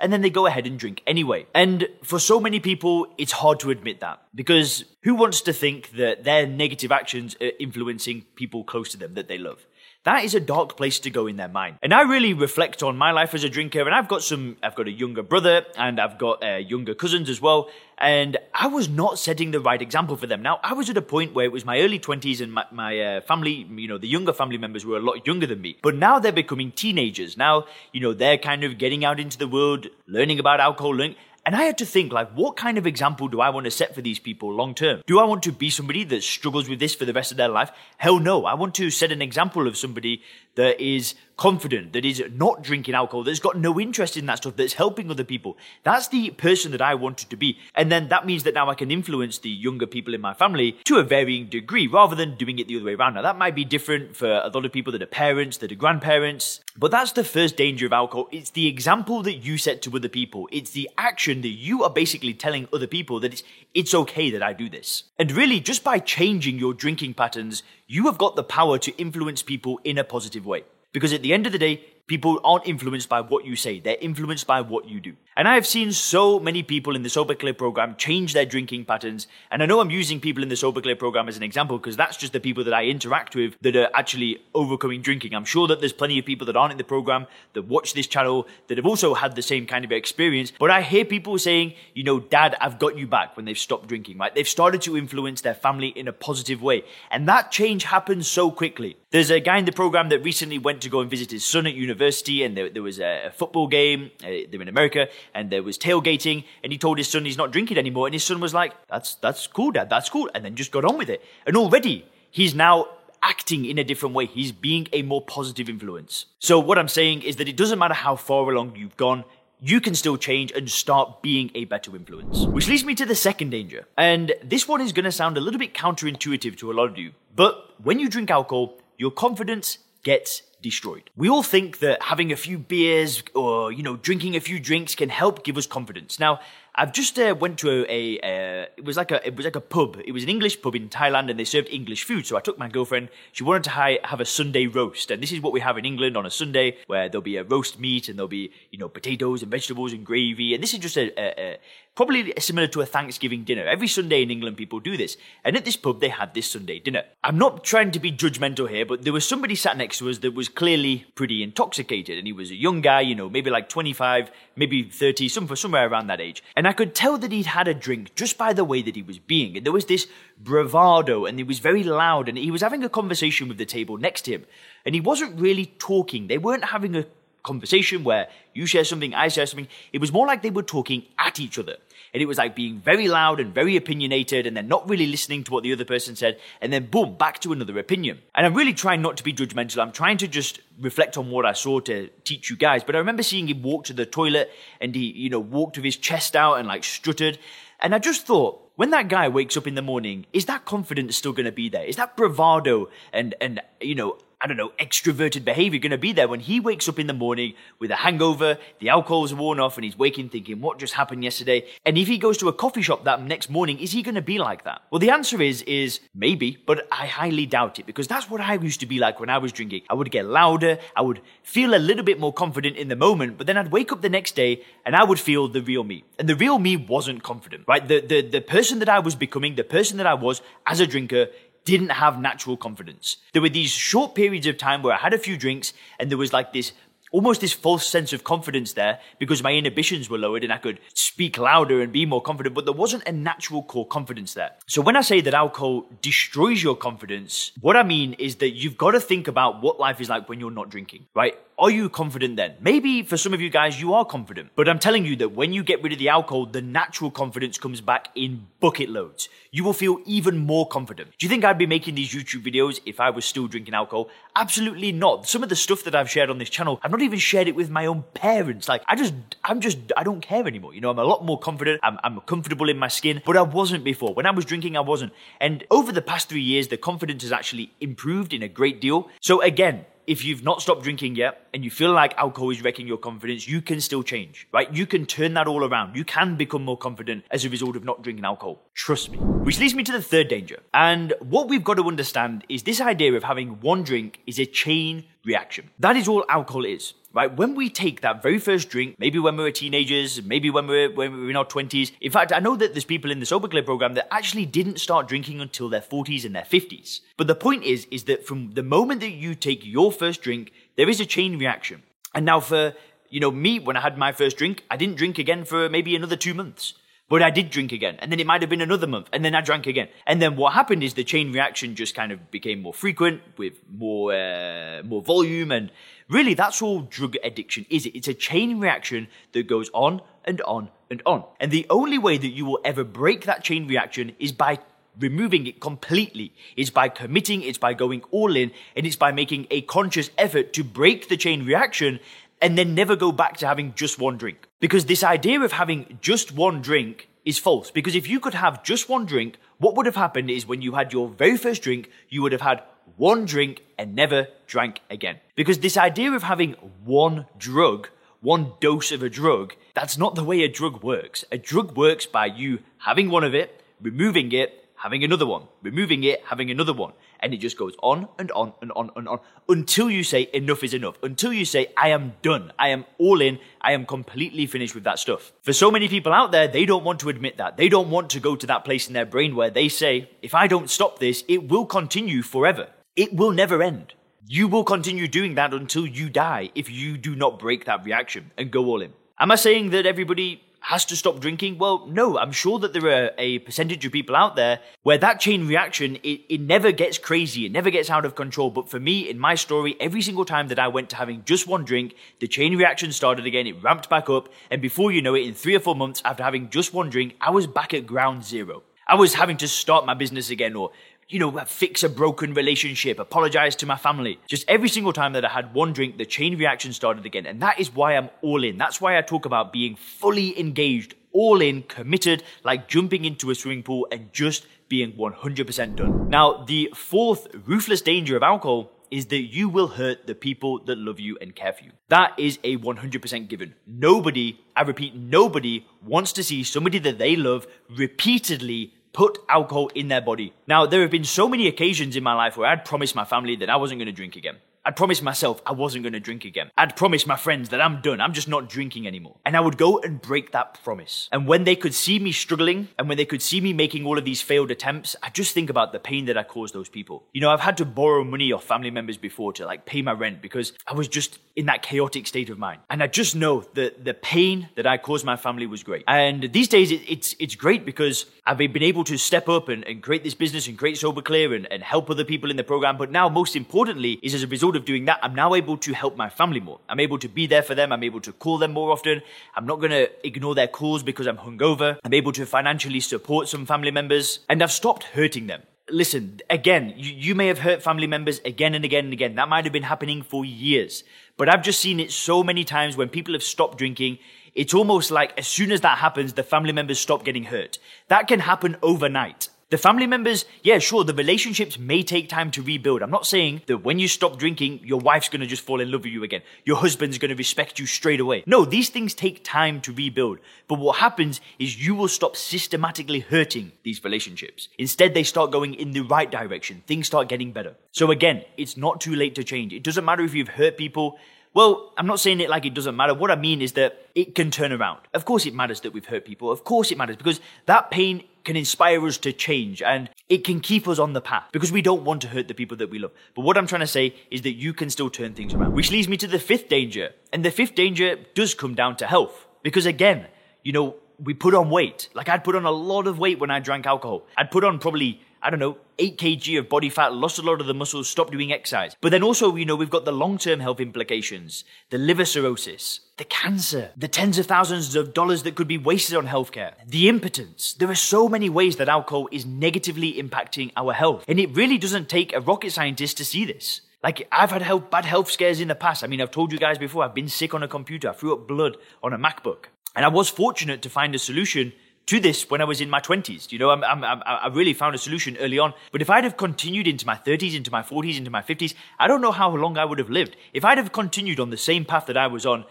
and 0.00 0.12
then 0.12 0.20
they 0.20 0.30
go 0.30 0.46
ahead 0.46 0.66
and 0.66 0.78
drink 0.78 1.02
anyway. 1.06 1.46
And 1.54 1.88
for 2.02 2.18
so 2.18 2.40
many 2.40 2.60
people, 2.60 3.06
it's 3.18 3.32
hard 3.32 3.60
to 3.60 3.70
admit 3.70 4.00
that 4.00 4.22
because 4.34 4.84
who 5.02 5.14
wants 5.14 5.40
to 5.42 5.52
think 5.52 5.92
that 5.92 6.24
their 6.24 6.46
negative 6.46 6.92
actions 6.92 7.36
are 7.40 7.52
influencing 7.58 8.24
people 8.34 8.64
close 8.64 8.90
to 8.90 8.96
them 8.96 9.14
that 9.14 9.28
they 9.28 9.38
love? 9.38 9.66
that 10.04 10.24
is 10.24 10.34
a 10.34 10.40
dark 10.40 10.76
place 10.76 10.98
to 11.00 11.10
go 11.10 11.26
in 11.26 11.36
their 11.36 11.48
mind. 11.48 11.78
And 11.82 11.94
I 11.94 12.02
really 12.02 12.34
reflect 12.34 12.82
on 12.82 12.96
my 12.96 13.12
life 13.12 13.34
as 13.34 13.44
a 13.44 13.48
drinker, 13.48 13.82
and 13.82 13.94
I've 13.94 14.08
got 14.08 14.22
some, 14.22 14.56
I've 14.62 14.74
got 14.74 14.88
a 14.88 14.90
younger 14.90 15.22
brother, 15.22 15.64
and 15.76 16.00
I've 16.00 16.18
got 16.18 16.42
uh, 16.42 16.56
younger 16.56 16.94
cousins 16.94 17.30
as 17.30 17.40
well, 17.40 17.70
and 18.02 18.36
I 18.52 18.66
was 18.66 18.88
not 18.88 19.18
setting 19.20 19.52
the 19.52 19.60
right 19.60 19.80
example 19.80 20.16
for 20.16 20.26
them. 20.26 20.42
Now, 20.42 20.58
I 20.64 20.72
was 20.74 20.90
at 20.90 20.96
a 20.96 21.02
point 21.02 21.34
where 21.34 21.44
it 21.44 21.52
was 21.52 21.64
my 21.64 21.80
early 21.80 22.00
20s, 22.00 22.40
and 22.40 22.52
my, 22.52 22.64
my 22.72 22.98
uh, 22.98 23.20
family, 23.20 23.64
you 23.76 23.86
know, 23.86 23.96
the 23.96 24.08
younger 24.08 24.32
family 24.32 24.58
members 24.58 24.84
were 24.84 24.96
a 24.96 25.00
lot 25.00 25.24
younger 25.24 25.46
than 25.46 25.60
me. 25.60 25.78
But 25.82 25.94
now 25.94 26.18
they're 26.18 26.32
becoming 26.32 26.72
teenagers. 26.72 27.36
Now, 27.36 27.66
you 27.92 28.00
know, 28.00 28.12
they're 28.12 28.38
kind 28.38 28.64
of 28.64 28.76
getting 28.76 29.04
out 29.04 29.20
into 29.20 29.38
the 29.38 29.46
world, 29.46 29.86
learning 30.08 30.40
about 30.40 30.58
alcohol, 30.58 30.96
learning, 30.96 31.14
and 31.44 31.56
I 31.56 31.62
had 31.62 31.78
to 31.78 31.86
think, 31.86 32.12
like, 32.12 32.30
what 32.32 32.56
kind 32.56 32.78
of 32.78 32.86
example 32.86 33.26
do 33.26 33.40
I 33.40 33.50
want 33.50 33.64
to 33.64 33.70
set 33.70 33.96
for 33.96 34.00
these 34.00 34.20
people 34.20 34.52
long 34.54 34.74
term? 34.74 35.02
Do 35.06 35.18
I 35.18 35.24
want 35.24 35.42
to 35.44 35.52
be 35.52 35.70
somebody 35.70 36.04
that 36.04 36.22
struggles 36.22 36.68
with 36.68 36.78
this 36.78 36.94
for 36.94 37.04
the 37.04 37.12
rest 37.12 37.32
of 37.32 37.36
their 37.36 37.48
life? 37.48 37.70
Hell 37.98 38.20
no. 38.20 38.44
I 38.44 38.54
want 38.54 38.76
to 38.76 38.90
set 38.90 39.10
an 39.10 39.20
example 39.20 39.66
of 39.66 39.76
somebody 39.76 40.22
that 40.54 40.80
is 40.80 41.14
confident, 41.36 41.92
that 41.92 42.04
is 42.04 42.22
not 42.32 42.62
drinking 42.62 42.94
alcohol, 42.94 43.24
that's 43.24 43.40
got 43.40 43.58
no 43.58 43.80
interest 43.80 44.16
in 44.16 44.26
that 44.26 44.38
stuff, 44.38 44.56
that's 44.56 44.74
helping 44.74 45.10
other 45.10 45.24
people. 45.24 45.56
That's 45.82 46.08
the 46.08 46.30
person 46.30 46.72
that 46.72 46.82
I 46.82 46.94
wanted 46.94 47.30
to 47.30 47.36
be. 47.36 47.58
And 47.74 47.90
then 47.90 48.08
that 48.08 48.26
means 48.26 48.44
that 48.44 48.54
now 48.54 48.68
I 48.70 48.74
can 48.74 48.90
influence 48.90 49.38
the 49.38 49.50
younger 49.50 49.86
people 49.86 50.14
in 50.14 50.20
my 50.20 50.34
family 50.34 50.78
to 50.84 50.96
a 50.96 51.02
varying 51.02 51.46
degree 51.46 51.86
rather 51.86 52.14
than 52.14 52.36
doing 52.36 52.58
it 52.58 52.68
the 52.68 52.76
other 52.76 52.84
way 52.84 52.94
around. 52.94 53.14
Now, 53.14 53.22
that 53.22 53.38
might 53.38 53.54
be 53.54 53.64
different 53.64 54.16
for 54.16 54.28
a 54.28 54.48
lot 54.48 54.64
of 54.64 54.72
people 54.72 54.92
that 54.92 55.02
are 55.02 55.06
parents, 55.06 55.58
that 55.58 55.72
are 55.72 55.76
grandparents, 55.76 56.60
but 56.76 56.90
that's 56.90 57.12
the 57.12 57.24
first 57.24 57.56
danger 57.56 57.86
of 57.86 57.92
alcohol. 57.92 58.28
It's 58.30 58.50
the 58.50 58.66
example 58.66 59.22
that 59.22 59.36
you 59.36 59.58
set 59.58 59.82
to 59.82 59.96
other 59.96 60.08
people. 60.08 60.48
It's 60.52 60.70
the 60.70 60.88
action 60.96 61.42
that 61.42 61.48
you 61.48 61.82
are 61.82 61.90
basically 61.90 62.34
telling 62.34 62.68
other 62.72 62.86
people 62.86 63.20
that 63.20 63.32
it's, 63.32 63.42
it's 63.74 63.94
okay 63.94 64.30
that 64.30 64.42
I 64.42 64.52
do 64.52 64.68
this. 64.68 65.04
And 65.18 65.32
really, 65.32 65.60
just 65.60 65.84
by 65.84 65.98
changing 65.98 66.58
your 66.58 66.74
drinking 66.74 67.14
patterns, 67.14 67.62
you 67.86 68.06
have 68.06 68.18
got 68.18 68.36
the 68.36 68.44
power 68.44 68.78
to 68.78 68.96
influence 68.96 69.42
people 69.42 69.80
in 69.84 69.98
a 69.98 70.04
positive 70.04 70.46
way. 70.46 70.64
Because 70.92 71.12
at 71.12 71.22
the 71.22 71.32
end 71.32 71.46
of 71.46 71.52
the 71.52 71.58
day, 71.58 71.84
people 72.06 72.40
aren't 72.44 72.66
influenced 72.66 73.08
by 73.08 73.20
what 73.20 73.44
you 73.44 73.56
say, 73.56 73.80
they're 73.80 73.96
influenced 74.00 74.46
by 74.46 74.60
what 74.60 74.88
you 74.88 75.00
do. 75.00 75.14
And 75.36 75.48
I 75.48 75.54
have 75.54 75.66
seen 75.66 75.92
so 75.92 76.38
many 76.38 76.62
people 76.62 76.94
in 76.94 77.02
the 77.02 77.08
Sober 77.08 77.34
Clear 77.34 77.54
program 77.54 77.96
change 77.96 78.34
their 78.34 78.44
drinking 78.44 78.84
patterns. 78.84 79.26
And 79.50 79.62
I 79.62 79.66
know 79.66 79.80
I'm 79.80 79.88
using 79.88 80.20
people 80.20 80.42
in 80.42 80.50
the 80.50 80.56
Sober 80.56 80.82
Clear 80.82 80.96
program 80.96 81.26
as 81.26 81.38
an 81.38 81.42
example 81.42 81.78
because 81.78 81.96
that's 81.96 82.18
just 82.18 82.34
the 82.34 82.40
people 82.40 82.64
that 82.64 82.74
I 82.74 82.84
interact 82.84 83.34
with 83.34 83.56
that 83.62 83.74
are 83.76 83.88
actually 83.94 84.42
overcoming 84.54 85.00
drinking. 85.00 85.34
I'm 85.34 85.46
sure 85.46 85.66
that 85.68 85.80
there's 85.80 85.94
plenty 85.94 86.18
of 86.18 86.26
people 86.26 86.46
that 86.48 86.56
aren't 86.56 86.72
in 86.72 86.78
the 86.78 86.84
program 86.84 87.26
that 87.54 87.62
watch 87.62 87.94
this 87.94 88.06
channel 88.06 88.46
that 88.66 88.76
have 88.76 88.86
also 88.86 89.14
had 89.14 89.34
the 89.34 89.42
same 89.42 89.64
kind 89.66 89.84
of 89.84 89.92
experience. 89.92 90.52
But 90.58 90.70
I 90.70 90.82
hear 90.82 91.06
people 91.06 91.38
saying, 91.38 91.74
you 91.94 92.04
know, 92.04 92.20
dad, 92.20 92.56
I've 92.60 92.78
got 92.78 92.98
you 92.98 93.06
back 93.06 93.36
when 93.36 93.46
they've 93.46 93.56
stopped 93.56 93.88
drinking, 93.88 94.18
right? 94.18 94.34
They've 94.34 94.46
started 94.46 94.82
to 94.82 94.98
influence 94.98 95.40
their 95.40 95.54
family 95.54 95.88
in 95.88 96.08
a 96.08 96.12
positive 96.12 96.60
way. 96.60 96.84
And 97.10 97.26
that 97.28 97.50
change 97.50 97.84
happens 97.84 98.28
so 98.28 98.50
quickly. 98.50 98.98
There's 99.12 99.30
a 99.30 99.40
guy 99.40 99.56
in 99.58 99.64
the 99.64 99.72
program 99.72 100.10
that 100.10 100.22
recently 100.22 100.58
went 100.58 100.82
to 100.82 100.90
go 100.90 101.00
and 101.00 101.10
visit 101.10 101.30
his 101.30 101.44
son 101.44 101.66
at 101.66 101.74
university 101.74 101.91
and 101.92 102.56
there, 102.56 102.68
there 102.68 102.82
was 102.82 103.00
a, 103.00 103.32
football 103.34 103.66
game. 103.66 104.10
Uh, 104.22 104.46
they're 104.50 104.60
in 104.60 104.68
America 104.68 105.08
and 105.34 105.50
there 105.50 105.62
was 105.62 105.78
tailgating 105.78 106.44
and 106.62 106.72
he 106.72 106.78
told 106.78 106.98
his 106.98 107.08
son 107.08 107.24
he's 107.24 107.36
not 107.36 107.50
drinking 107.52 107.78
anymore 107.78 108.06
and 108.06 108.14
his 108.14 108.24
son 108.24 108.40
was 108.40 108.54
like 108.54 108.72
that's 108.88 109.14
that's 109.16 109.46
cool 109.46 109.70
dad 109.70 109.88
that's 109.88 110.08
cool 110.08 110.28
and 110.34 110.44
then 110.44 110.54
just 110.54 110.70
got 110.70 110.84
on 110.84 110.96
with 110.98 111.08
it 111.08 111.24
and 111.46 111.56
already 111.56 112.04
he's 112.30 112.54
now 112.54 112.86
acting 113.22 113.64
in 113.64 113.78
a 113.78 113.84
different 113.84 114.14
way 114.14 114.26
he's 114.26 114.52
being 114.52 114.86
a 114.92 115.02
more 115.02 115.22
positive 115.22 115.68
influence 115.68 116.26
so 116.38 116.58
what 116.58 116.78
i'm 116.78 116.88
saying 116.88 117.22
is 117.22 117.36
that 117.36 117.48
it 117.48 117.56
doesn't 117.56 117.78
matter 117.78 117.94
how 117.94 118.16
far 118.16 118.50
along 118.50 118.74
you've 118.76 118.96
gone 118.96 119.24
you 119.64 119.80
can 119.80 119.94
still 119.94 120.16
change 120.16 120.50
and 120.50 120.68
start 120.68 121.22
being 121.22 121.48
a 121.54 121.64
better 121.66 121.94
influence. 121.94 122.46
Which 122.46 122.66
leads 122.66 122.84
me 122.84 122.96
to 122.96 123.06
the 123.06 123.14
second 123.14 123.50
danger. 123.50 123.86
And 123.96 124.34
this 124.42 124.66
one 124.66 124.80
is 124.80 124.92
to 124.92 125.12
sound 125.12 125.36
a 125.36 125.40
little 125.40 125.60
bit 125.60 125.72
counterintuitive 125.72 126.56
to 126.56 126.72
a 126.72 126.74
lot 126.74 126.90
of 126.90 126.98
you. 126.98 127.12
But 127.36 127.80
when 127.80 128.00
you 128.00 128.08
drink 128.08 128.28
alcohol, 128.28 128.80
your 128.98 129.12
confidence 129.12 129.78
gets 130.02 130.42
destroyed. 130.62 131.10
We 131.16 131.28
all 131.28 131.42
think 131.42 131.80
that 131.80 132.02
having 132.02 132.32
a 132.32 132.36
few 132.36 132.58
beers 132.58 133.22
or, 133.34 133.72
you 133.72 133.82
know, 133.82 133.96
drinking 133.96 134.36
a 134.36 134.40
few 134.40 134.58
drinks 134.58 134.94
can 134.94 135.08
help 135.08 135.44
give 135.44 135.58
us 135.58 135.66
confidence. 135.66 136.18
Now, 136.18 136.40
I've 136.74 136.92
just 136.92 137.18
uh, 137.18 137.34
went 137.38 137.58
to 137.58 137.70
a, 137.70 137.84
a 137.90 138.62
uh, 138.62 138.66
it 138.78 138.84
was 138.84 138.96
like 138.96 139.10
a 139.10 139.26
it 139.26 139.36
was 139.36 139.44
like 139.44 139.56
a 139.56 139.60
pub. 139.60 140.00
It 140.06 140.12
was 140.12 140.22
an 140.22 140.30
English 140.30 140.62
pub 140.62 140.74
in 140.74 140.88
Thailand, 140.88 141.28
and 141.28 141.38
they 141.38 141.44
served 141.44 141.68
English 141.70 142.04
food. 142.04 142.26
So 142.26 142.36
I 142.36 142.40
took 142.40 142.58
my 142.58 142.68
girlfriend. 142.68 143.10
She 143.32 143.44
wanted 143.44 143.64
to 143.64 143.70
have 143.70 144.20
a 144.20 144.24
Sunday 144.24 144.66
roast, 144.66 145.10
and 145.10 145.22
this 145.22 145.32
is 145.32 145.42
what 145.42 145.52
we 145.52 145.60
have 145.60 145.76
in 145.76 145.84
England 145.84 146.16
on 146.16 146.24
a 146.24 146.30
Sunday, 146.30 146.78
where 146.86 147.10
there'll 147.10 147.20
be 147.20 147.36
a 147.36 147.44
roast 147.44 147.78
meat 147.78 148.08
and 148.08 148.18
there'll 148.18 148.28
be 148.28 148.52
you 148.70 148.78
know 148.78 148.88
potatoes 148.88 149.42
and 149.42 149.50
vegetables 149.50 149.92
and 149.92 150.06
gravy, 150.06 150.54
and 150.54 150.62
this 150.62 150.72
is 150.72 150.78
just 150.78 150.96
a, 150.96 151.12
a, 151.20 151.52
a 151.52 151.58
probably 151.94 152.32
similar 152.38 152.66
to 152.68 152.80
a 152.80 152.86
Thanksgiving 152.86 153.44
dinner. 153.44 153.66
Every 153.66 153.88
Sunday 153.88 154.22
in 154.22 154.30
England, 154.30 154.56
people 154.56 154.80
do 154.80 154.96
this, 154.96 155.18
and 155.44 155.56
at 155.56 155.66
this 155.66 155.76
pub 155.76 156.00
they 156.00 156.08
had 156.08 156.32
this 156.32 156.50
Sunday 156.50 156.78
dinner. 156.78 157.04
I'm 157.22 157.36
not 157.36 157.64
trying 157.64 157.90
to 157.90 158.00
be 158.00 158.10
judgmental 158.10 158.68
here, 158.68 158.86
but 158.86 159.02
there 159.02 159.12
was 159.12 159.28
somebody 159.28 159.54
sat 159.54 159.76
next 159.76 159.98
to 159.98 160.08
us 160.08 160.18
that 160.18 160.34
was 160.34 160.48
clearly 160.48 161.04
pretty 161.14 161.42
intoxicated, 161.42 162.16
and 162.16 162.26
he 162.26 162.32
was 162.32 162.50
a 162.50 162.56
young 162.56 162.80
guy, 162.80 163.02
you 163.02 163.14
know, 163.14 163.28
maybe 163.28 163.50
like 163.50 163.68
25, 163.68 164.30
maybe 164.56 164.84
30, 164.84 165.28
some 165.28 165.54
somewhere 165.54 165.86
around 165.86 166.06
that 166.06 166.20
age. 166.20 166.42
And 166.62 166.68
I 166.68 166.72
could 166.72 166.94
tell 166.94 167.18
that 167.18 167.32
he'd 167.32 167.46
had 167.46 167.66
a 167.66 167.74
drink 167.74 168.14
just 168.14 168.38
by 168.38 168.52
the 168.52 168.62
way 168.62 168.82
that 168.82 168.94
he 168.94 169.02
was 169.02 169.18
being. 169.18 169.56
And 169.56 169.66
there 169.66 169.72
was 169.72 169.86
this 169.86 170.06
bravado 170.38 171.24
and 171.24 171.36
he 171.36 171.42
was 171.42 171.58
very 171.58 171.82
loud 171.82 172.28
and 172.28 172.38
he 172.38 172.52
was 172.52 172.60
having 172.60 172.84
a 172.84 172.88
conversation 172.88 173.48
with 173.48 173.58
the 173.58 173.66
table 173.66 173.96
next 173.96 174.22
to 174.22 174.30
him. 174.30 174.46
And 174.86 174.94
he 174.94 175.00
wasn't 175.00 175.40
really 175.40 175.66
talking. 175.80 176.28
They 176.28 176.38
weren't 176.38 176.66
having 176.66 176.94
a 176.94 177.06
conversation 177.42 178.04
where 178.04 178.28
you 178.54 178.66
share 178.66 178.84
something, 178.84 179.14
I 179.14 179.28
share 179.28 179.46
something. 179.46 179.68
It 179.92 180.00
was 180.00 180.12
more 180.12 180.26
like 180.26 180.42
they 180.42 180.50
were 180.50 180.62
talking 180.62 181.04
at 181.18 181.40
each 181.40 181.58
other. 181.58 181.76
And 182.14 182.22
it 182.22 182.26
was 182.26 182.36
like 182.36 182.54
being 182.54 182.78
very 182.78 183.08
loud 183.08 183.40
and 183.40 183.54
very 183.54 183.74
opinionated 183.76 184.46
and 184.46 184.54
then 184.54 184.68
not 184.68 184.88
really 184.88 185.06
listening 185.06 185.44
to 185.44 185.52
what 185.52 185.62
the 185.62 185.72
other 185.72 185.86
person 185.86 186.14
said. 186.14 186.38
And 186.60 186.70
then 186.72 186.86
boom, 186.86 187.16
back 187.16 187.38
to 187.40 187.52
another 187.52 187.78
opinion. 187.78 188.20
And 188.34 188.44
I'm 188.44 188.54
really 188.54 188.74
trying 188.74 189.00
not 189.00 189.16
to 189.16 189.24
be 189.24 189.32
judgmental. 189.32 189.78
I'm 189.78 189.92
trying 189.92 190.18
to 190.18 190.28
just 190.28 190.60
reflect 190.78 191.16
on 191.16 191.30
what 191.30 191.46
I 191.46 191.54
saw 191.54 191.80
to 191.80 192.10
teach 192.24 192.50
you 192.50 192.56
guys. 192.56 192.84
But 192.84 192.96
I 192.96 192.98
remember 192.98 193.22
seeing 193.22 193.48
him 193.48 193.62
walk 193.62 193.84
to 193.84 193.94
the 193.94 194.04
toilet 194.04 194.50
and 194.80 194.94
he, 194.94 195.10
you 195.12 195.30
know, 195.30 195.40
walked 195.40 195.78
with 195.78 195.86
his 195.86 195.96
chest 195.96 196.36
out 196.36 196.56
and 196.56 196.68
like 196.68 196.84
strutted. 196.84 197.38
And 197.80 197.94
I 197.94 197.98
just 197.98 198.26
thought, 198.26 198.60
when 198.76 198.90
that 198.90 199.08
guy 199.08 199.28
wakes 199.28 199.56
up 199.56 199.66
in 199.66 199.74
the 199.74 199.82
morning, 199.82 200.26
is 200.32 200.46
that 200.46 200.64
confidence 200.64 201.16
still 201.16 201.32
going 201.32 201.46
to 201.46 201.52
be 201.52 201.68
there? 201.68 201.84
Is 201.84 201.96
that 201.96 202.16
bravado 202.16 202.90
and, 203.12 203.34
and, 203.40 203.60
you 203.80 203.94
know, 203.94 204.18
I 204.42 204.48
don't 204.48 204.56
know, 204.56 204.72
extroverted 204.80 205.44
behavior 205.44 205.78
going 205.78 205.92
to 205.92 205.98
be 205.98 206.12
there 206.12 206.26
when 206.26 206.40
he 206.40 206.58
wakes 206.58 206.88
up 206.88 206.98
in 206.98 207.06
the 207.06 207.12
morning 207.12 207.54
with 207.78 207.92
a 207.92 207.96
hangover, 207.96 208.58
the 208.80 208.88
alcohol's 208.88 209.32
worn 209.32 209.60
off, 209.60 209.76
and 209.76 209.84
he's 209.84 209.96
waking 209.96 210.30
thinking, 210.30 210.60
what 210.60 210.80
just 210.80 210.94
happened 210.94 211.22
yesterday? 211.22 211.64
And 211.86 211.96
if 211.96 212.08
he 212.08 212.18
goes 212.18 212.38
to 212.38 212.48
a 212.48 212.52
coffee 212.52 212.82
shop 212.82 213.04
that 213.04 213.22
next 213.22 213.50
morning, 213.50 213.78
is 213.78 213.92
he 213.92 214.02
going 214.02 214.16
to 214.16 214.22
be 214.22 214.38
like 214.38 214.64
that? 214.64 214.82
Well, 214.90 214.98
the 214.98 215.10
answer 215.10 215.40
is, 215.40 215.62
is 215.62 216.00
maybe, 216.12 216.58
but 216.66 216.88
I 216.90 217.06
highly 217.06 217.46
doubt 217.46 217.78
it 217.78 217.86
because 217.86 218.08
that's 218.08 218.28
what 218.28 218.40
I 218.40 218.54
used 218.54 218.80
to 218.80 218.86
be 218.86 218.98
like 218.98 219.20
when 219.20 219.30
I 219.30 219.38
was 219.38 219.52
drinking. 219.52 219.82
I 219.88 219.94
would 219.94 220.10
get 220.10 220.26
louder, 220.26 220.78
I 220.96 221.02
would 221.02 221.20
feel 221.44 221.72
a 221.72 221.78
little 221.78 222.04
bit 222.04 222.18
more 222.18 222.32
confident 222.32 222.76
in 222.76 222.88
the 222.88 222.96
moment, 222.96 223.38
but 223.38 223.46
then 223.46 223.56
I'd 223.56 223.70
wake 223.70 223.92
up 223.92 224.02
the 224.02 224.08
next 224.08 224.34
day 224.34 224.64
and 224.84 224.96
I 224.96 225.04
would 225.04 225.20
feel 225.20 225.46
the 225.46 225.62
real 225.62 225.84
me. 225.84 226.02
And 226.18 226.28
the 226.28 226.34
real 226.34 226.58
me 226.58 226.76
wasn't 226.76 227.22
confident, 227.22 227.62
right? 227.68 227.86
The, 227.86 228.00
the, 228.00 228.22
the 228.22 228.40
person 228.40 228.80
that 228.80 228.88
I 228.88 228.98
was 228.98 229.14
becoming, 229.14 229.54
the 229.54 229.62
person 229.62 229.98
that 229.98 230.06
I 230.06 230.14
was 230.14 230.42
as 230.66 230.80
a 230.80 230.86
drinker, 230.88 231.28
didn't 231.64 231.90
have 231.90 232.20
natural 232.20 232.56
confidence. 232.56 233.18
There 233.32 233.42
were 233.42 233.48
these 233.48 233.70
short 233.70 234.14
periods 234.14 234.46
of 234.46 234.58
time 234.58 234.82
where 234.82 234.94
I 234.94 234.98
had 234.98 235.14
a 235.14 235.18
few 235.18 235.36
drinks 235.36 235.72
and 235.98 236.10
there 236.10 236.18
was 236.18 236.32
like 236.32 236.52
this 236.52 236.72
almost 237.12 237.42
this 237.42 237.52
false 237.52 237.86
sense 237.86 238.12
of 238.12 238.24
confidence 238.24 238.72
there 238.72 238.98
because 239.18 239.42
my 239.42 239.52
inhibitions 239.52 240.10
were 240.10 240.18
lowered 240.18 240.42
and 240.42 240.52
I 240.52 240.56
could 240.56 240.80
speak 240.94 241.38
louder 241.38 241.80
and 241.80 241.92
be 241.92 242.06
more 242.06 242.22
confident, 242.22 242.54
but 242.54 242.64
there 242.64 242.72
wasn't 242.72 243.06
a 243.06 243.12
natural 243.12 243.62
core 243.62 243.86
confidence 243.86 244.34
there. 244.34 244.52
So 244.66 244.80
when 244.80 244.96
I 244.96 245.02
say 245.02 245.20
that 245.20 245.34
alcohol 245.34 245.86
destroys 246.00 246.62
your 246.62 246.74
confidence, 246.74 247.52
what 247.60 247.76
I 247.76 247.82
mean 247.82 248.14
is 248.14 248.36
that 248.36 248.50
you've 248.50 248.78
got 248.78 248.92
to 248.92 249.00
think 249.00 249.28
about 249.28 249.62
what 249.62 249.78
life 249.78 250.00
is 250.00 250.08
like 250.08 250.28
when 250.28 250.40
you're 250.40 250.50
not 250.50 250.70
drinking, 250.70 251.06
right? 251.14 251.34
Are 251.62 251.70
you 251.70 251.88
confident 251.88 252.34
then? 252.34 252.56
Maybe 252.60 253.04
for 253.04 253.16
some 253.16 253.32
of 253.32 253.40
you 253.40 253.48
guys, 253.48 253.80
you 253.80 253.94
are 253.94 254.04
confident. 254.04 254.50
But 254.56 254.68
I'm 254.68 254.80
telling 254.80 255.06
you 255.06 255.14
that 255.14 255.28
when 255.28 255.52
you 255.52 255.62
get 255.62 255.80
rid 255.80 255.92
of 255.92 256.00
the 256.00 256.08
alcohol, 256.08 256.44
the 256.44 256.60
natural 256.60 257.08
confidence 257.08 257.56
comes 257.56 257.80
back 257.80 258.08
in 258.16 258.48
bucket 258.58 258.88
loads. 258.88 259.28
You 259.52 259.62
will 259.62 259.72
feel 259.72 260.00
even 260.04 260.38
more 260.38 260.66
confident. 260.66 261.10
Do 261.16 261.24
you 261.24 261.30
think 261.30 261.44
I'd 261.44 261.58
be 261.58 261.66
making 261.66 261.94
these 261.94 262.12
YouTube 262.12 262.42
videos 262.42 262.80
if 262.84 262.98
I 262.98 263.10
was 263.10 263.24
still 263.24 263.46
drinking 263.46 263.74
alcohol? 263.74 264.08
Absolutely 264.34 264.90
not. 264.90 265.28
Some 265.28 265.44
of 265.44 265.50
the 265.50 265.54
stuff 265.54 265.84
that 265.84 265.94
I've 265.94 266.10
shared 266.10 266.30
on 266.30 266.38
this 266.38 266.50
channel, 266.50 266.80
I've 266.82 266.90
not 266.90 267.00
even 267.00 267.20
shared 267.20 267.46
it 267.46 267.54
with 267.54 267.70
my 267.70 267.86
own 267.86 268.02
parents. 268.12 268.68
Like, 268.68 268.82
I 268.88 268.96
just, 268.96 269.14
I'm 269.44 269.60
just, 269.60 269.78
I 269.96 270.02
don't 270.02 270.20
care 270.20 270.44
anymore. 270.48 270.74
You 270.74 270.80
know, 270.80 270.90
I'm 270.90 270.98
a 270.98 271.04
lot 271.04 271.24
more 271.24 271.38
confident. 271.38 271.78
I'm, 271.84 271.96
I'm 272.02 272.22
comfortable 272.22 272.70
in 272.70 272.78
my 272.78 272.88
skin, 272.88 273.22
but 273.24 273.36
I 273.36 273.42
wasn't 273.42 273.84
before. 273.84 274.14
When 274.14 274.26
I 274.26 274.32
was 274.32 274.44
drinking, 274.44 274.76
I 274.76 274.80
wasn't. 274.80 275.12
And 275.40 275.64
over 275.70 275.92
the 275.92 276.02
past 276.02 276.28
three 276.28 276.42
years, 276.42 276.66
the 276.66 276.76
confidence 276.76 277.22
has 277.22 277.30
actually 277.30 277.72
improved 277.80 278.32
in 278.32 278.42
a 278.42 278.48
great 278.48 278.80
deal. 278.80 279.08
So 279.20 279.42
again, 279.42 279.84
if 280.06 280.24
you've 280.24 280.42
not 280.42 280.60
stopped 280.60 280.82
drinking 280.82 281.16
yet 281.16 281.46
and 281.54 281.64
you 281.64 281.70
feel 281.70 281.92
like 281.92 282.14
alcohol 282.18 282.50
is 282.50 282.62
wrecking 282.62 282.86
your 282.86 282.96
confidence, 282.96 283.46
you 283.46 283.62
can 283.62 283.80
still 283.80 284.02
change, 284.02 284.48
right? 284.52 284.72
You 284.72 284.86
can 284.86 285.06
turn 285.06 285.34
that 285.34 285.46
all 285.46 285.64
around. 285.64 285.96
You 285.96 286.04
can 286.04 286.36
become 286.36 286.64
more 286.64 286.76
confident 286.76 287.24
as 287.30 287.44
a 287.44 287.48
result 287.48 287.76
of 287.76 287.84
not 287.84 288.02
drinking 288.02 288.24
alcohol. 288.24 288.62
Trust 288.74 289.10
me. 289.10 289.18
Which 289.18 289.60
leads 289.60 289.74
me 289.74 289.84
to 289.84 289.92
the 289.92 290.02
third 290.02 290.28
danger. 290.28 290.60
And 290.74 291.14
what 291.20 291.48
we've 291.48 291.64
got 291.64 291.74
to 291.74 291.84
understand 291.84 292.44
is 292.48 292.64
this 292.64 292.80
idea 292.80 293.12
of 293.14 293.24
having 293.24 293.60
one 293.60 293.82
drink 293.82 294.20
is 294.26 294.38
a 294.38 294.46
chain 294.46 295.04
reaction. 295.24 295.70
That 295.78 295.96
is 295.96 296.08
all 296.08 296.24
alcohol 296.28 296.64
is 296.64 296.94
right? 297.12 297.34
When 297.36 297.54
we 297.54 297.68
take 297.68 298.00
that 298.00 298.22
very 298.22 298.38
first 298.38 298.68
drink, 298.68 298.96
maybe 298.98 299.18
when 299.18 299.36
we 299.36 299.44
were 299.44 299.50
teenagers, 299.50 300.22
maybe 300.22 300.50
when 300.50 300.66
we 300.66 300.88
were, 300.88 300.94
when 300.94 301.12
we 301.12 301.24
were 301.24 301.30
in 301.30 301.36
our 301.36 301.44
20s. 301.44 301.92
In 302.00 302.10
fact, 302.10 302.32
I 302.32 302.38
know 302.38 302.56
that 302.56 302.72
there's 302.72 302.84
people 302.84 303.10
in 303.10 303.20
the 303.20 303.26
Sober 303.26 303.48
Clear 303.48 303.62
program 303.62 303.94
that 303.94 304.12
actually 304.12 304.46
didn't 304.46 304.80
start 304.80 305.08
drinking 305.08 305.40
until 305.40 305.68
their 305.68 305.80
40s 305.80 306.24
and 306.24 306.34
their 306.34 306.42
50s. 306.42 307.00
But 307.16 307.26
the 307.26 307.34
point 307.34 307.64
is, 307.64 307.86
is 307.90 308.04
that 308.04 308.26
from 308.26 308.52
the 308.52 308.62
moment 308.62 309.00
that 309.00 309.10
you 309.10 309.34
take 309.34 309.64
your 309.64 309.92
first 309.92 310.22
drink, 310.22 310.52
there 310.76 310.88
is 310.88 311.00
a 311.00 311.06
chain 311.06 311.38
reaction. 311.38 311.82
And 312.14 312.24
now 312.24 312.40
for, 312.40 312.74
you 313.08 313.20
know, 313.20 313.30
me, 313.30 313.58
when 313.58 313.76
I 313.76 313.80
had 313.80 313.98
my 313.98 314.12
first 314.12 314.36
drink, 314.36 314.64
I 314.70 314.76
didn't 314.76 314.96
drink 314.96 315.18
again 315.18 315.44
for 315.44 315.68
maybe 315.68 315.94
another 315.96 316.16
two 316.16 316.34
months. 316.34 316.74
But 317.12 317.22
I 317.22 317.28
did 317.28 317.50
drink 317.50 317.72
again. 317.72 317.96
And 317.98 318.10
then 318.10 318.20
it 318.20 318.26
might 318.26 318.40
have 318.40 318.48
been 318.48 318.62
another 318.62 318.86
month. 318.86 319.10
And 319.12 319.22
then 319.22 319.34
I 319.34 319.42
drank 319.42 319.66
again. 319.66 319.88
And 320.06 320.22
then 320.22 320.34
what 320.34 320.54
happened 320.54 320.82
is 320.82 320.94
the 320.94 321.04
chain 321.04 321.30
reaction 321.30 321.74
just 321.74 321.94
kind 321.94 322.10
of 322.10 322.30
became 322.30 322.62
more 322.62 322.72
frequent 322.72 323.20
with 323.36 323.60
more, 323.70 324.14
uh, 324.14 324.80
more 324.82 325.02
volume. 325.02 325.52
And 325.52 325.70
really, 326.08 326.32
that's 326.32 326.62
all 326.62 326.80
drug 326.80 327.16
addiction 327.22 327.66
is. 327.68 327.84
It's 327.84 328.08
a 328.08 328.14
chain 328.14 328.60
reaction 328.60 329.08
that 329.32 329.46
goes 329.46 329.68
on 329.74 330.00
and 330.24 330.40
on 330.40 330.70
and 330.90 331.02
on. 331.04 331.24
And 331.38 331.52
the 331.52 331.66
only 331.68 331.98
way 331.98 332.16
that 332.16 332.28
you 332.28 332.46
will 332.46 332.60
ever 332.64 332.82
break 332.82 333.26
that 333.26 333.44
chain 333.44 333.68
reaction 333.68 334.16
is 334.18 334.32
by 334.32 334.60
removing 334.98 335.46
it 335.46 335.60
completely. 335.60 336.32
It's 336.56 336.70
by 336.70 336.88
committing, 336.88 337.42
it's 337.42 337.58
by 337.58 337.74
going 337.74 338.04
all 338.10 338.34
in, 338.34 338.52
and 338.74 338.86
it's 338.86 338.96
by 338.96 339.12
making 339.12 339.48
a 339.50 339.60
conscious 339.60 340.08
effort 340.16 340.54
to 340.54 340.64
break 340.64 341.10
the 341.10 341.18
chain 341.18 341.44
reaction 341.44 342.00
and 342.40 342.56
then 342.56 342.74
never 342.74 342.96
go 342.96 343.12
back 343.12 343.36
to 343.36 343.46
having 343.46 343.74
just 343.74 343.98
one 343.98 344.16
drink. 344.16 344.48
Because 344.62 344.84
this 344.84 345.02
idea 345.02 345.40
of 345.40 345.50
having 345.50 345.98
just 346.00 346.30
one 346.30 346.62
drink 346.62 347.08
is 347.24 347.36
false. 347.36 347.72
Because 347.72 347.96
if 347.96 348.08
you 348.08 348.20
could 348.20 348.34
have 348.34 348.62
just 348.62 348.88
one 348.88 349.06
drink, 349.06 349.36
what 349.58 349.74
would 349.74 349.86
have 349.86 349.96
happened 349.96 350.30
is 350.30 350.46
when 350.46 350.62
you 350.62 350.74
had 350.74 350.92
your 350.92 351.08
very 351.08 351.36
first 351.36 351.62
drink, 351.62 351.90
you 352.08 352.22
would 352.22 352.30
have 352.30 352.42
had 352.42 352.62
one 352.96 353.24
drink 353.24 353.62
and 353.76 353.96
never 353.96 354.28
drank 354.46 354.78
again. 354.88 355.18
Because 355.34 355.58
this 355.58 355.76
idea 355.76 356.12
of 356.12 356.22
having 356.22 356.52
one 356.84 357.26
drug, 357.36 357.88
one 358.20 358.52
dose 358.60 358.92
of 358.92 359.02
a 359.02 359.10
drug, 359.10 359.56
that's 359.74 359.98
not 359.98 360.14
the 360.14 360.22
way 360.22 360.42
a 360.42 360.48
drug 360.48 360.84
works. 360.84 361.24
A 361.32 361.38
drug 361.38 361.76
works 361.76 362.06
by 362.06 362.26
you 362.26 362.60
having 362.78 363.10
one 363.10 363.24
of 363.24 363.34
it, 363.34 363.64
removing 363.80 364.30
it, 364.30 364.61
having 364.82 365.04
another 365.04 365.24
one, 365.24 365.44
removing 365.62 366.02
it, 366.02 366.20
having 366.26 366.50
another 366.50 366.72
one. 366.72 366.92
And 367.20 367.32
it 367.32 367.36
just 367.36 367.56
goes 367.56 367.74
on 367.82 368.08
and 368.18 368.32
on 368.32 368.52
and 368.60 368.72
on 368.72 368.90
and 368.96 369.06
on 369.06 369.20
until 369.48 369.88
you 369.88 370.02
say 370.02 370.28
enough 370.34 370.64
is 370.64 370.74
enough. 370.74 370.98
Until 371.04 371.32
you 371.32 371.44
say, 371.44 371.68
I 371.76 371.90
am 371.90 372.14
done. 372.20 372.52
I 372.58 372.70
am 372.70 372.84
all 372.98 373.20
in. 373.20 373.38
I 373.60 373.74
am 373.74 373.86
completely 373.86 374.46
finished 374.46 374.74
with 374.74 374.82
that 374.82 374.98
stuff. 374.98 375.32
For 375.42 375.52
so 375.52 375.70
many 375.70 375.86
people 375.86 376.12
out 376.12 376.32
there, 376.32 376.48
they 376.48 376.66
don't 376.66 376.82
want 376.82 376.98
to 377.00 377.10
admit 377.10 377.36
that. 377.36 377.56
They 377.56 377.68
don't 377.68 377.90
want 377.90 378.10
to 378.10 378.20
go 378.20 378.34
to 378.34 378.46
that 378.48 378.64
place 378.64 378.88
in 378.88 378.92
their 378.92 379.06
brain 379.06 379.36
where 379.36 379.50
they 379.50 379.68
say, 379.68 380.10
if 380.20 380.34
I 380.34 380.48
don't 380.48 380.68
stop 380.68 380.98
this, 380.98 381.22
it 381.28 381.48
will 381.48 381.64
continue 381.64 382.22
forever. 382.22 382.68
It 382.96 383.14
will 383.14 383.30
never 383.30 383.62
end. 383.62 383.94
You 384.26 384.48
will 384.48 384.64
continue 384.64 385.06
doing 385.06 385.36
that 385.36 385.54
until 385.54 385.86
you 385.86 386.10
die 386.10 386.50
if 386.56 386.68
you 386.68 386.98
do 386.98 387.14
not 387.14 387.38
break 387.38 387.66
that 387.66 387.84
reaction 387.84 388.32
and 388.36 388.50
go 388.50 388.64
all 388.64 388.82
in. 388.82 388.92
Am 389.20 389.30
I 389.30 389.36
saying 389.36 389.70
that 389.70 389.86
everybody 389.86 390.42
has 390.62 390.84
to 390.86 390.96
stop 390.96 391.20
drinking? 391.20 391.58
Well, 391.58 391.86
no, 391.88 392.18
I'm 392.18 392.32
sure 392.32 392.58
that 392.60 392.72
there 392.72 392.86
are 392.86 393.10
a 393.18 393.40
percentage 393.40 393.84
of 393.84 393.92
people 393.92 394.14
out 394.14 394.36
there 394.36 394.60
where 394.82 394.98
that 394.98 395.20
chain 395.20 395.46
reaction, 395.46 395.96
it, 395.96 396.20
it 396.28 396.40
never 396.40 396.72
gets 396.72 396.98
crazy, 396.98 397.44
it 397.46 397.52
never 397.52 397.70
gets 397.70 397.90
out 397.90 398.04
of 398.04 398.14
control. 398.14 398.50
But 398.50 398.70
for 398.70 398.78
me, 398.78 399.08
in 399.08 399.18
my 399.18 399.34
story, 399.34 399.76
every 399.80 400.02
single 400.02 400.24
time 400.24 400.48
that 400.48 400.58
I 400.58 400.68
went 400.68 400.88
to 400.90 400.96
having 400.96 401.24
just 401.24 401.46
one 401.46 401.64
drink, 401.64 401.94
the 402.20 402.28
chain 402.28 402.56
reaction 402.56 402.92
started 402.92 403.26
again, 403.26 403.46
it 403.46 403.62
ramped 403.62 403.90
back 403.90 404.08
up, 404.08 404.28
and 404.50 404.62
before 404.62 404.92
you 404.92 405.02
know 405.02 405.14
it, 405.14 405.26
in 405.26 405.34
three 405.34 405.56
or 405.56 405.60
four 405.60 405.74
months 405.74 406.00
after 406.04 406.22
having 406.22 406.48
just 406.48 406.72
one 406.72 406.90
drink, 406.90 407.16
I 407.20 407.30
was 407.30 407.46
back 407.46 407.74
at 407.74 407.86
ground 407.86 408.24
zero. 408.24 408.62
I 408.86 408.96
was 408.96 409.14
having 409.14 409.36
to 409.38 409.48
start 409.48 409.86
my 409.86 409.94
business 409.94 410.30
again 410.30 410.56
or 410.56 410.72
you 411.12 411.18
know, 411.18 411.30
fix 411.44 411.82
a 411.82 411.88
broken 411.90 412.32
relationship, 412.32 412.98
apologize 412.98 413.54
to 413.56 413.66
my 413.66 413.76
family. 413.76 414.18
Just 414.26 414.48
every 414.48 414.68
single 414.68 414.94
time 414.94 415.12
that 415.12 415.24
I 415.24 415.28
had 415.28 415.52
one 415.52 415.74
drink, 415.74 415.98
the 415.98 416.06
chain 416.06 416.38
reaction 416.38 416.72
started 416.72 417.04
again. 417.04 417.26
And 417.26 417.42
that 417.42 417.60
is 417.60 417.74
why 417.74 417.96
I'm 417.96 418.08
all 418.22 418.42
in. 418.42 418.56
That's 418.56 418.80
why 418.80 418.96
I 418.96 419.02
talk 419.02 419.26
about 419.26 419.52
being 419.52 419.76
fully 419.76 420.38
engaged, 420.40 420.94
all 421.12 421.42
in, 421.42 421.64
committed, 421.64 422.22
like 422.44 422.66
jumping 422.66 423.04
into 423.04 423.30
a 423.30 423.34
swimming 423.34 423.62
pool 423.62 423.86
and 423.92 424.10
just 424.12 424.46
being 424.68 424.92
100% 424.92 425.76
done. 425.76 426.08
Now, 426.08 426.44
the 426.44 426.72
fourth 426.74 427.26
ruthless 427.44 427.82
danger 427.82 428.16
of 428.16 428.22
alcohol 428.22 428.72
is 428.90 429.06
that 429.06 429.22
you 429.22 429.48
will 429.50 429.68
hurt 429.68 430.06
the 430.06 430.14
people 430.14 430.60
that 430.64 430.78
love 430.78 430.98
you 430.98 431.18
and 431.20 431.34
care 431.34 431.52
for 431.52 431.64
you. 431.64 431.72
That 431.88 432.12
is 432.18 432.38
a 432.44 432.56
100% 432.56 433.28
given. 433.28 433.54
Nobody, 433.66 434.38
I 434.56 434.62
repeat, 434.62 434.94
nobody 434.94 435.66
wants 435.84 436.12
to 436.14 436.24
see 436.24 436.42
somebody 436.42 436.78
that 436.78 436.98
they 436.98 437.16
love 437.16 437.46
repeatedly 437.70 438.74
put 438.92 439.18
alcohol 439.28 439.68
in 439.74 439.88
their 439.88 440.00
body. 440.00 440.32
Now, 440.46 440.66
there 440.66 440.82
have 440.82 440.90
been 440.90 441.04
so 441.04 441.28
many 441.28 441.48
occasions 441.48 441.96
in 441.96 442.02
my 442.02 442.14
life 442.14 442.36
where 442.36 442.48
I'd 442.48 442.64
promised 442.64 442.94
my 442.94 443.04
family 443.04 443.36
that 443.36 443.50
I 443.50 443.56
wasn't 443.56 443.78
going 443.78 443.86
to 443.86 443.92
drink 443.92 444.16
again. 444.16 444.36
I'd 444.64 444.76
promised 444.76 445.02
myself 445.02 445.42
I 445.44 445.52
wasn't 445.52 445.82
going 445.82 445.92
to 445.94 446.00
drink 446.00 446.24
again. 446.24 446.50
I'd 446.56 446.76
promised 446.76 447.06
my 447.06 447.16
friends 447.16 447.48
that 447.48 447.60
I'm 447.60 447.80
done. 447.80 448.00
I'm 448.00 448.12
just 448.12 448.28
not 448.28 448.48
drinking 448.48 448.86
anymore. 448.86 449.16
And 449.24 449.36
I 449.36 449.40
would 449.40 449.58
go 449.58 449.78
and 449.80 450.00
break 450.00 450.32
that 450.32 450.62
promise. 450.62 451.08
And 451.10 451.26
when 451.26 451.44
they 451.44 451.56
could 451.56 451.74
see 451.74 451.98
me 451.98 452.12
struggling 452.12 452.68
and 452.78 452.88
when 452.88 452.96
they 452.96 453.04
could 453.04 453.22
see 453.22 453.40
me 453.40 453.52
making 453.52 453.84
all 453.84 453.98
of 453.98 454.04
these 454.04 454.22
failed 454.22 454.50
attempts, 454.50 454.94
I 455.02 455.10
just 455.10 455.34
think 455.34 455.50
about 455.50 455.72
the 455.72 455.80
pain 455.80 456.04
that 456.06 456.16
I 456.16 456.22
caused 456.22 456.54
those 456.54 456.68
people. 456.68 457.04
You 457.12 457.20
know, 457.20 457.30
I've 457.30 457.40
had 457.40 457.56
to 457.56 457.64
borrow 457.64 458.04
money 458.04 458.30
off 458.32 458.44
family 458.44 458.70
members 458.70 458.96
before 458.96 459.32
to 459.34 459.46
like 459.46 459.66
pay 459.66 459.82
my 459.82 459.92
rent 459.92 460.22
because 460.22 460.52
I 460.66 460.74
was 460.74 460.86
just 460.86 461.18
in 461.34 461.46
that 461.46 461.62
chaotic 461.62 462.06
state 462.06 462.30
of 462.30 462.38
mind. 462.38 462.60
And 462.70 462.82
I 462.82 462.86
just 462.86 463.16
know 463.16 463.40
that 463.54 463.84
the 463.84 463.94
pain 463.94 464.48
that 464.54 464.66
I 464.66 464.78
caused 464.78 465.04
my 465.04 465.16
family 465.16 465.46
was 465.46 465.62
great. 465.62 465.82
And 465.88 466.32
these 466.32 466.48
days 466.48 466.70
it, 466.70 466.82
it's, 466.88 467.16
it's 467.18 467.34
great 467.34 467.64
because 467.64 468.06
I've 468.26 468.38
been 468.38 468.62
able 468.62 468.84
to 468.84 468.96
step 468.96 469.28
up 469.28 469.48
and, 469.48 469.64
and 469.66 469.82
create 469.82 470.04
this 470.04 470.14
business 470.14 470.46
and 470.46 470.56
create 470.58 470.76
Sober 470.76 471.02
Clear 471.02 471.34
and, 471.34 471.50
and 471.50 471.62
help 471.62 471.90
other 471.90 472.04
people 472.04 472.30
in 472.30 472.36
the 472.36 472.44
program. 472.44 472.76
But 472.76 472.90
now 472.90 473.08
most 473.08 473.34
importantly 473.34 473.98
is 474.02 474.14
as 474.14 474.22
a 474.22 474.26
result 474.26 474.51
of 474.56 474.64
doing 474.64 474.84
that, 474.86 474.98
I'm 475.02 475.14
now 475.14 475.34
able 475.34 475.56
to 475.58 475.72
help 475.72 475.96
my 475.96 476.08
family 476.08 476.40
more. 476.40 476.60
I'm 476.68 476.80
able 476.80 476.98
to 476.98 477.08
be 477.08 477.26
there 477.26 477.42
for 477.42 477.54
them. 477.54 477.72
I'm 477.72 477.82
able 477.82 478.00
to 478.02 478.12
call 478.12 478.38
them 478.38 478.52
more 478.52 478.70
often. 478.70 479.02
I'm 479.34 479.46
not 479.46 479.60
going 479.60 479.70
to 479.70 479.90
ignore 480.06 480.34
their 480.34 480.48
calls 480.48 480.82
because 480.82 481.06
I'm 481.06 481.18
hungover. 481.18 481.78
I'm 481.84 481.94
able 481.94 482.12
to 482.12 482.26
financially 482.26 482.80
support 482.80 483.28
some 483.28 483.46
family 483.46 483.70
members 483.70 484.20
and 484.28 484.42
I've 484.42 484.52
stopped 484.52 484.84
hurting 484.84 485.26
them 485.26 485.42
listen, 485.70 486.20
again, 486.30 486.74
you, 486.76 486.92
you, 486.92 487.14
may 487.14 487.28
have 487.28 487.38
hurt 487.38 487.62
family 487.62 487.86
members 487.86 488.20
again 488.24 488.54
and 488.54 488.64
again 488.64 488.84
and 488.84 488.92
again. 488.92 489.14
That 489.14 489.28
might 489.28 489.44
have 489.44 489.52
been 489.52 489.62
happening 489.62 490.02
for 490.02 490.24
years. 490.24 490.84
But 491.16 491.28
I've 491.28 491.42
just 491.42 491.60
seen 491.60 491.80
it 491.80 491.92
so 491.92 492.22
many 492.22 492.44
times 492.44 492.76
when 492.76 492.88
people 492.88 493.14
have 493.14 493.22
stopped 493.22 493.58
drinking. 493.58 493.98
It's 494.34 494.54
almost 494.54 494.90
like 494.90 495.16
as 495.18 495.26
soon 495.26 495.52
as 495.52 495.60
that 495.60 495.78
happens, 495.78 496.14
the 496.14 496.22
family 496.22 496.52
members 496.52 496.78
stop 496.78 497.04
getting 497.04 497.24
hurt. 497.24 497.58
That 497.88 498.08
can 498.08 498.20
happen 498.20 498.56
overnight. 498.62 499.28
The 499.52 499.58
family 499.58 499.86
members, 499.86 500.24
yeah, 500.42 500.58
sure, 500.60 500.82
the 500.82 500.94
relationships 500.94 501.58
may 501.58 501.82
take 501.82 502.08
time 502.08 502.30
to 502.30 502.40
rebuild. 502.40 502.80
I'm 502.80 502.90
not 502.90 503.04
saying 503.04 503.42
that 503.48 503.58
when 503.58 503.78
you 503.78 503.86
stop 503.86 504.16
drinking, 504.16 504.60
your 504.64 504.80
wife's 504.80 505.10
gonna 505.10 505.26
just 505.26 505.44
fall 505.44 505.60
in 505.60 505.70
love 505.70 505.82
with 505.82 505.92
you 505.92 506.02
again. 506.02 506.22
Your 506.46 506.56
husband's 506.56 506.96
gonna 506.96 507.16
respect 507.16 507.58
you 507.58 507.66
straight 507.66 508.00
away. 508.00 508.24
No, 508.24 508.46
these 508.46 508.70
things 508.70 508.94
take 508.94 509.22
time 509.22 509.60
to 509.60 509.72
rebuild. 509.74 510.20
But 510.48 510.58
what 510.58 510.78
happens 510.78 511.20
is 511.38 511.62
you 511.62 511.74
will 511.74 511.88
stop 511.88 512.16
systematically 512.16 513.00
hurting 513.00 513.52
these 513.62 513.84
relationships. 513.84 514.48
Instead, 514.56 514.94
they 514.94 515.02
start 515.02 515.30
going 515.30 515.52
in 515.52 515.72
the 515.72 515.82
right 515.82 516.10
direction. 516.10 516.62
Things 516.66 516.86
start 516.86 517.10
getting 517.10 517.32
better. 517.32 517.54
So 517.72 517.90
again, 517.90 518.24
it's 518.38 518.56
not 518.56 518.80
too 518.80 518.94
late 518.94 519.14
to 519.16 519.22
change. 519.22 519.52
It 519.52 519.62
doesn't 519.62 519.84
matter 519.84 520.02
if 520.02 520.14
you've 520.14 520.28
hurt 520.28 520.56
people. 520.56 520.98
Well, 521.34 521.72
I'm 521.78 521.86
not 521.86 521.98
saying 521.98 522.20
it 522.20 522.28
like 522.28 522.44
it 522.44 522.52
doesn't 522.52 522.76
matter. 522.76 522.92
What 522.92 523.10
I 523.10 523.16
mean 523.16 523.40
is 523.40 523.52
that 523.52 523.86
it 523.94 524.14
can 524.14 524.30
turn 524.30 524.52
around. 524.52 524.80
Of 524.92 525.06
course 525.06 525.24
it 525.24 525.34
matters 525.34 525.62
that 525.62 525.72
we've 525.72 525.86
hurt 525.86 526.04
people. 526.04 526.30
Of 526.30 526.44
course 526.44 526.70
it 526.70 526.76
matters 526.76 526.96
because 526.96 527.20
that 527.46 527.70
pain 527.70 528.04
can 528.24 528.36
inspire 528.36 528.84
us 528.86 528.98
to 528.98 529.12
change 529.12 529.62
and 529.62 529.88
it 530.08 530.24
can 530.24 530.40
keep 530.40 530.68
us 530.68 530.78
on 530.78 530.92
the 530.92 531.00
path 531.00 531.24
because 531.32 531.50
we 531.50 531.62
don't 531.62 531.84
want 531.84 532.02
to 532.02 532.08
hurt 532.08 532.28
the 532.28 532.34
people 532.34 532.56
that 532.58 532.70
we 532.70 532.78
love. 532.78 532.92
But 533.14 533.22
what 533.22 533.38
I'm 533.38 533.46
trying 533.46 533.62
to 533.62 533.66
say 533.66 533.94
is 534.10 534.22
that 534.22 534.32
you 534.32 534.52
can 534.52 534.68
still 534.68 534.90
turn 534.90 535.14
things 535.14 535.32
around. 535.32 535.54
Which 535.54 535.70
leads 535.70 535.88
me 535.88 535.96
to 535.98 536.06
the 536.06 536.18
fifth 536.18 536.48
danger. 536.48 536.90
And 537.12 537.24
the 537.24 537.30
fifth 537.30 537.54
danger 537.54 537.96
does 538.14 538.34
come 538.34 538.54
down 538.54 538.76
to 538.76 538.86
health. 538.86 539.26
Because 539.42 539.64
again, 539.64 540.06
you 540.42 540.52
know, 540.52 540.76
we 540.98 541.14
put 541.14 541.34
on 541.34 541.48
weight. 541.48 541.88
Like 541.94 542.10
I'd 542.10 542.24
put 542.24 542.36
on 542.36 542.44
a 542.44 542.50
lot 542.50 542.86
of 542.86 542.98
weight 542.98 543.18
when 543.18 543.30
I 543.30 543.40
drank 543.40 543.66
alcohol. 543.66 544.06
I'd 544.18 544.30
put 544.30 544.44
on 544.44 544.58
probably 544.58 545.00
I 545.22 545.30
don't 545.30 545.38
know, 545.38 545.58
8 545.78 545.98
kg 545.98 546.38
of 546.40 546.48
body 546.48 546.68
fat, 546.68 546.92
lost 546.92 547.18
a 547.18 547.22
lot 547.22 547.40
of 547.40 547.46
the 547.46 547.54
muscles, 547.54 547.88
stopped 547.88 548.10
doing 548.10 548.32
exercise. 548.32 548.76
But 548.80 548.90
then 548.90 549.04
also, 549.04 549.36
you 549.36 549.44
know, 549.44 549.54
we've 549.54 549.70
got 549.70 549.84
the 549.84 549.92
long 549.92 550.18
term 550.18 550.40
health 550.40 550.58
implications, 550.58 551.44
the 551.70 551.78
liver 551.78 552.04
cirrhosis, 552.04 552.80
the 552.96 553.04
cancer, 553.04 553.70
the 553.76 553.86
tens 553.86 554.18
of 554.18 554.26
thousands 554.26 554.74
of 554.74 554.92
dollars 554.92 555.22
that 555.22 555.36
could 555.36 555.46
be 555.46 555.58
wasted 555.58 555.96
on 555.96 556.08
healthcare, 556.08 556.54
the 556.66 556.88
impotence. 556.88 557.52
There 557.54 557.70
are 557.70 557.76
so 557.76 558.08
many 558.08 558.28
ways 558.28 558.56
that 558.56 558.68
alcohol 558.68 559.08
is 559.12 559.24
negatively 559.24 559.94
impacting 559.94 560.50
our 560.56 560.72
health. 560.72 561.04
And 561.06 561.20
it 561.20 561.36
really 561.36 561.58
doesn't 561.58 561.88
take 561.88 562.12
a 562.12 562.20
rocket 562.20 562.50
scientist 562.50 562.96
to 562.96 563.04
see 563.04 563.24
this. 563.24 563.60
Like, 563.82 564.06
I've 564.12 564.30
had 564.30 564.42
health, 564.42 564.70
bad 564.70 564.84
health 564.84 565.10
scares 565.10 565.40
in 565.40 565.48
the 565.48 565.54
past. 565.54 565.82
I 565.82 565.88
mean, 565.88 566.00
I've 566.00 566.12
told 566.12 566.32
you 566.32 566.38
guys 566.38 566.58
before, 566.58 566.84
I've 566.84 566.94
been 566.94 567.08
sick 567.08 567.34
on 567.34 567.42
a 567.42 567.48
computer. 567.48 567.90
I 567.90 567.92
threw 567.92 568.12
up 568.12 568.28
blood 568.28 568.56
on 568.82 568.92
a 568.92 568.98
MacBook. 568.98 569.46
And 569.74 569.84
I 569.84 569.88
was 569.88 570.08
fortunate 570.08 570.62
to 570.62 570.70
find 570.70 570.94
a 570.94 570.98
solution 570.98 571.52
to 571.86 572.00
this 572.00 572.30
when 572.30 572.40
I 572.40 572.44
was 572.44 572.60
in 572.60 572.70
my 572.70 572.80
20s. 572.80 573.32
You 573.32 573.38
know, 573.38 573.50
I'm, 573.50 573.64
I'm, 573.64 573.84
I'm, 573.84 574.02
i 574.06 574.28
really 574.28 574.54
found 574.54 574.74
a 574.74 574.78
solution 574.78 575.16
early 575.18 575.38
on. 575.38 575.52
But 575.72 575.82
if 575.82 575.90
I'd 575.90 576.04
have 576.04 576.16
continued 576.16 576.68
into 576.68 576.86
my 576.86 576.96
30s, 576.96 577.34
into 577.34 577.50
my 577.50 577.62
40s, 577.62 577.96
into 577.96 578.10
my 578.10 578.22
50s, 578.22 578.54
I 578.78 578.86
don't 578.86 579.00
know 579.00 579.12
how 579.12 579.34
long 579.34 579.58
I 579.58 579.64
would 579.64 579.78
have 579.78 579.90
lived. 579.90 580.16
If 580.32 580.44
I'd 580.44 580.58
have 580.58 580.72
continued 580.72 581.20
on 581.20 581.30
the 581.30 581.36
same 581.36 581.64
path 581.64 581.86
that 581.86 581.96
I 581.96 582.06
was 582.06 582.24
on, 582.24 582.44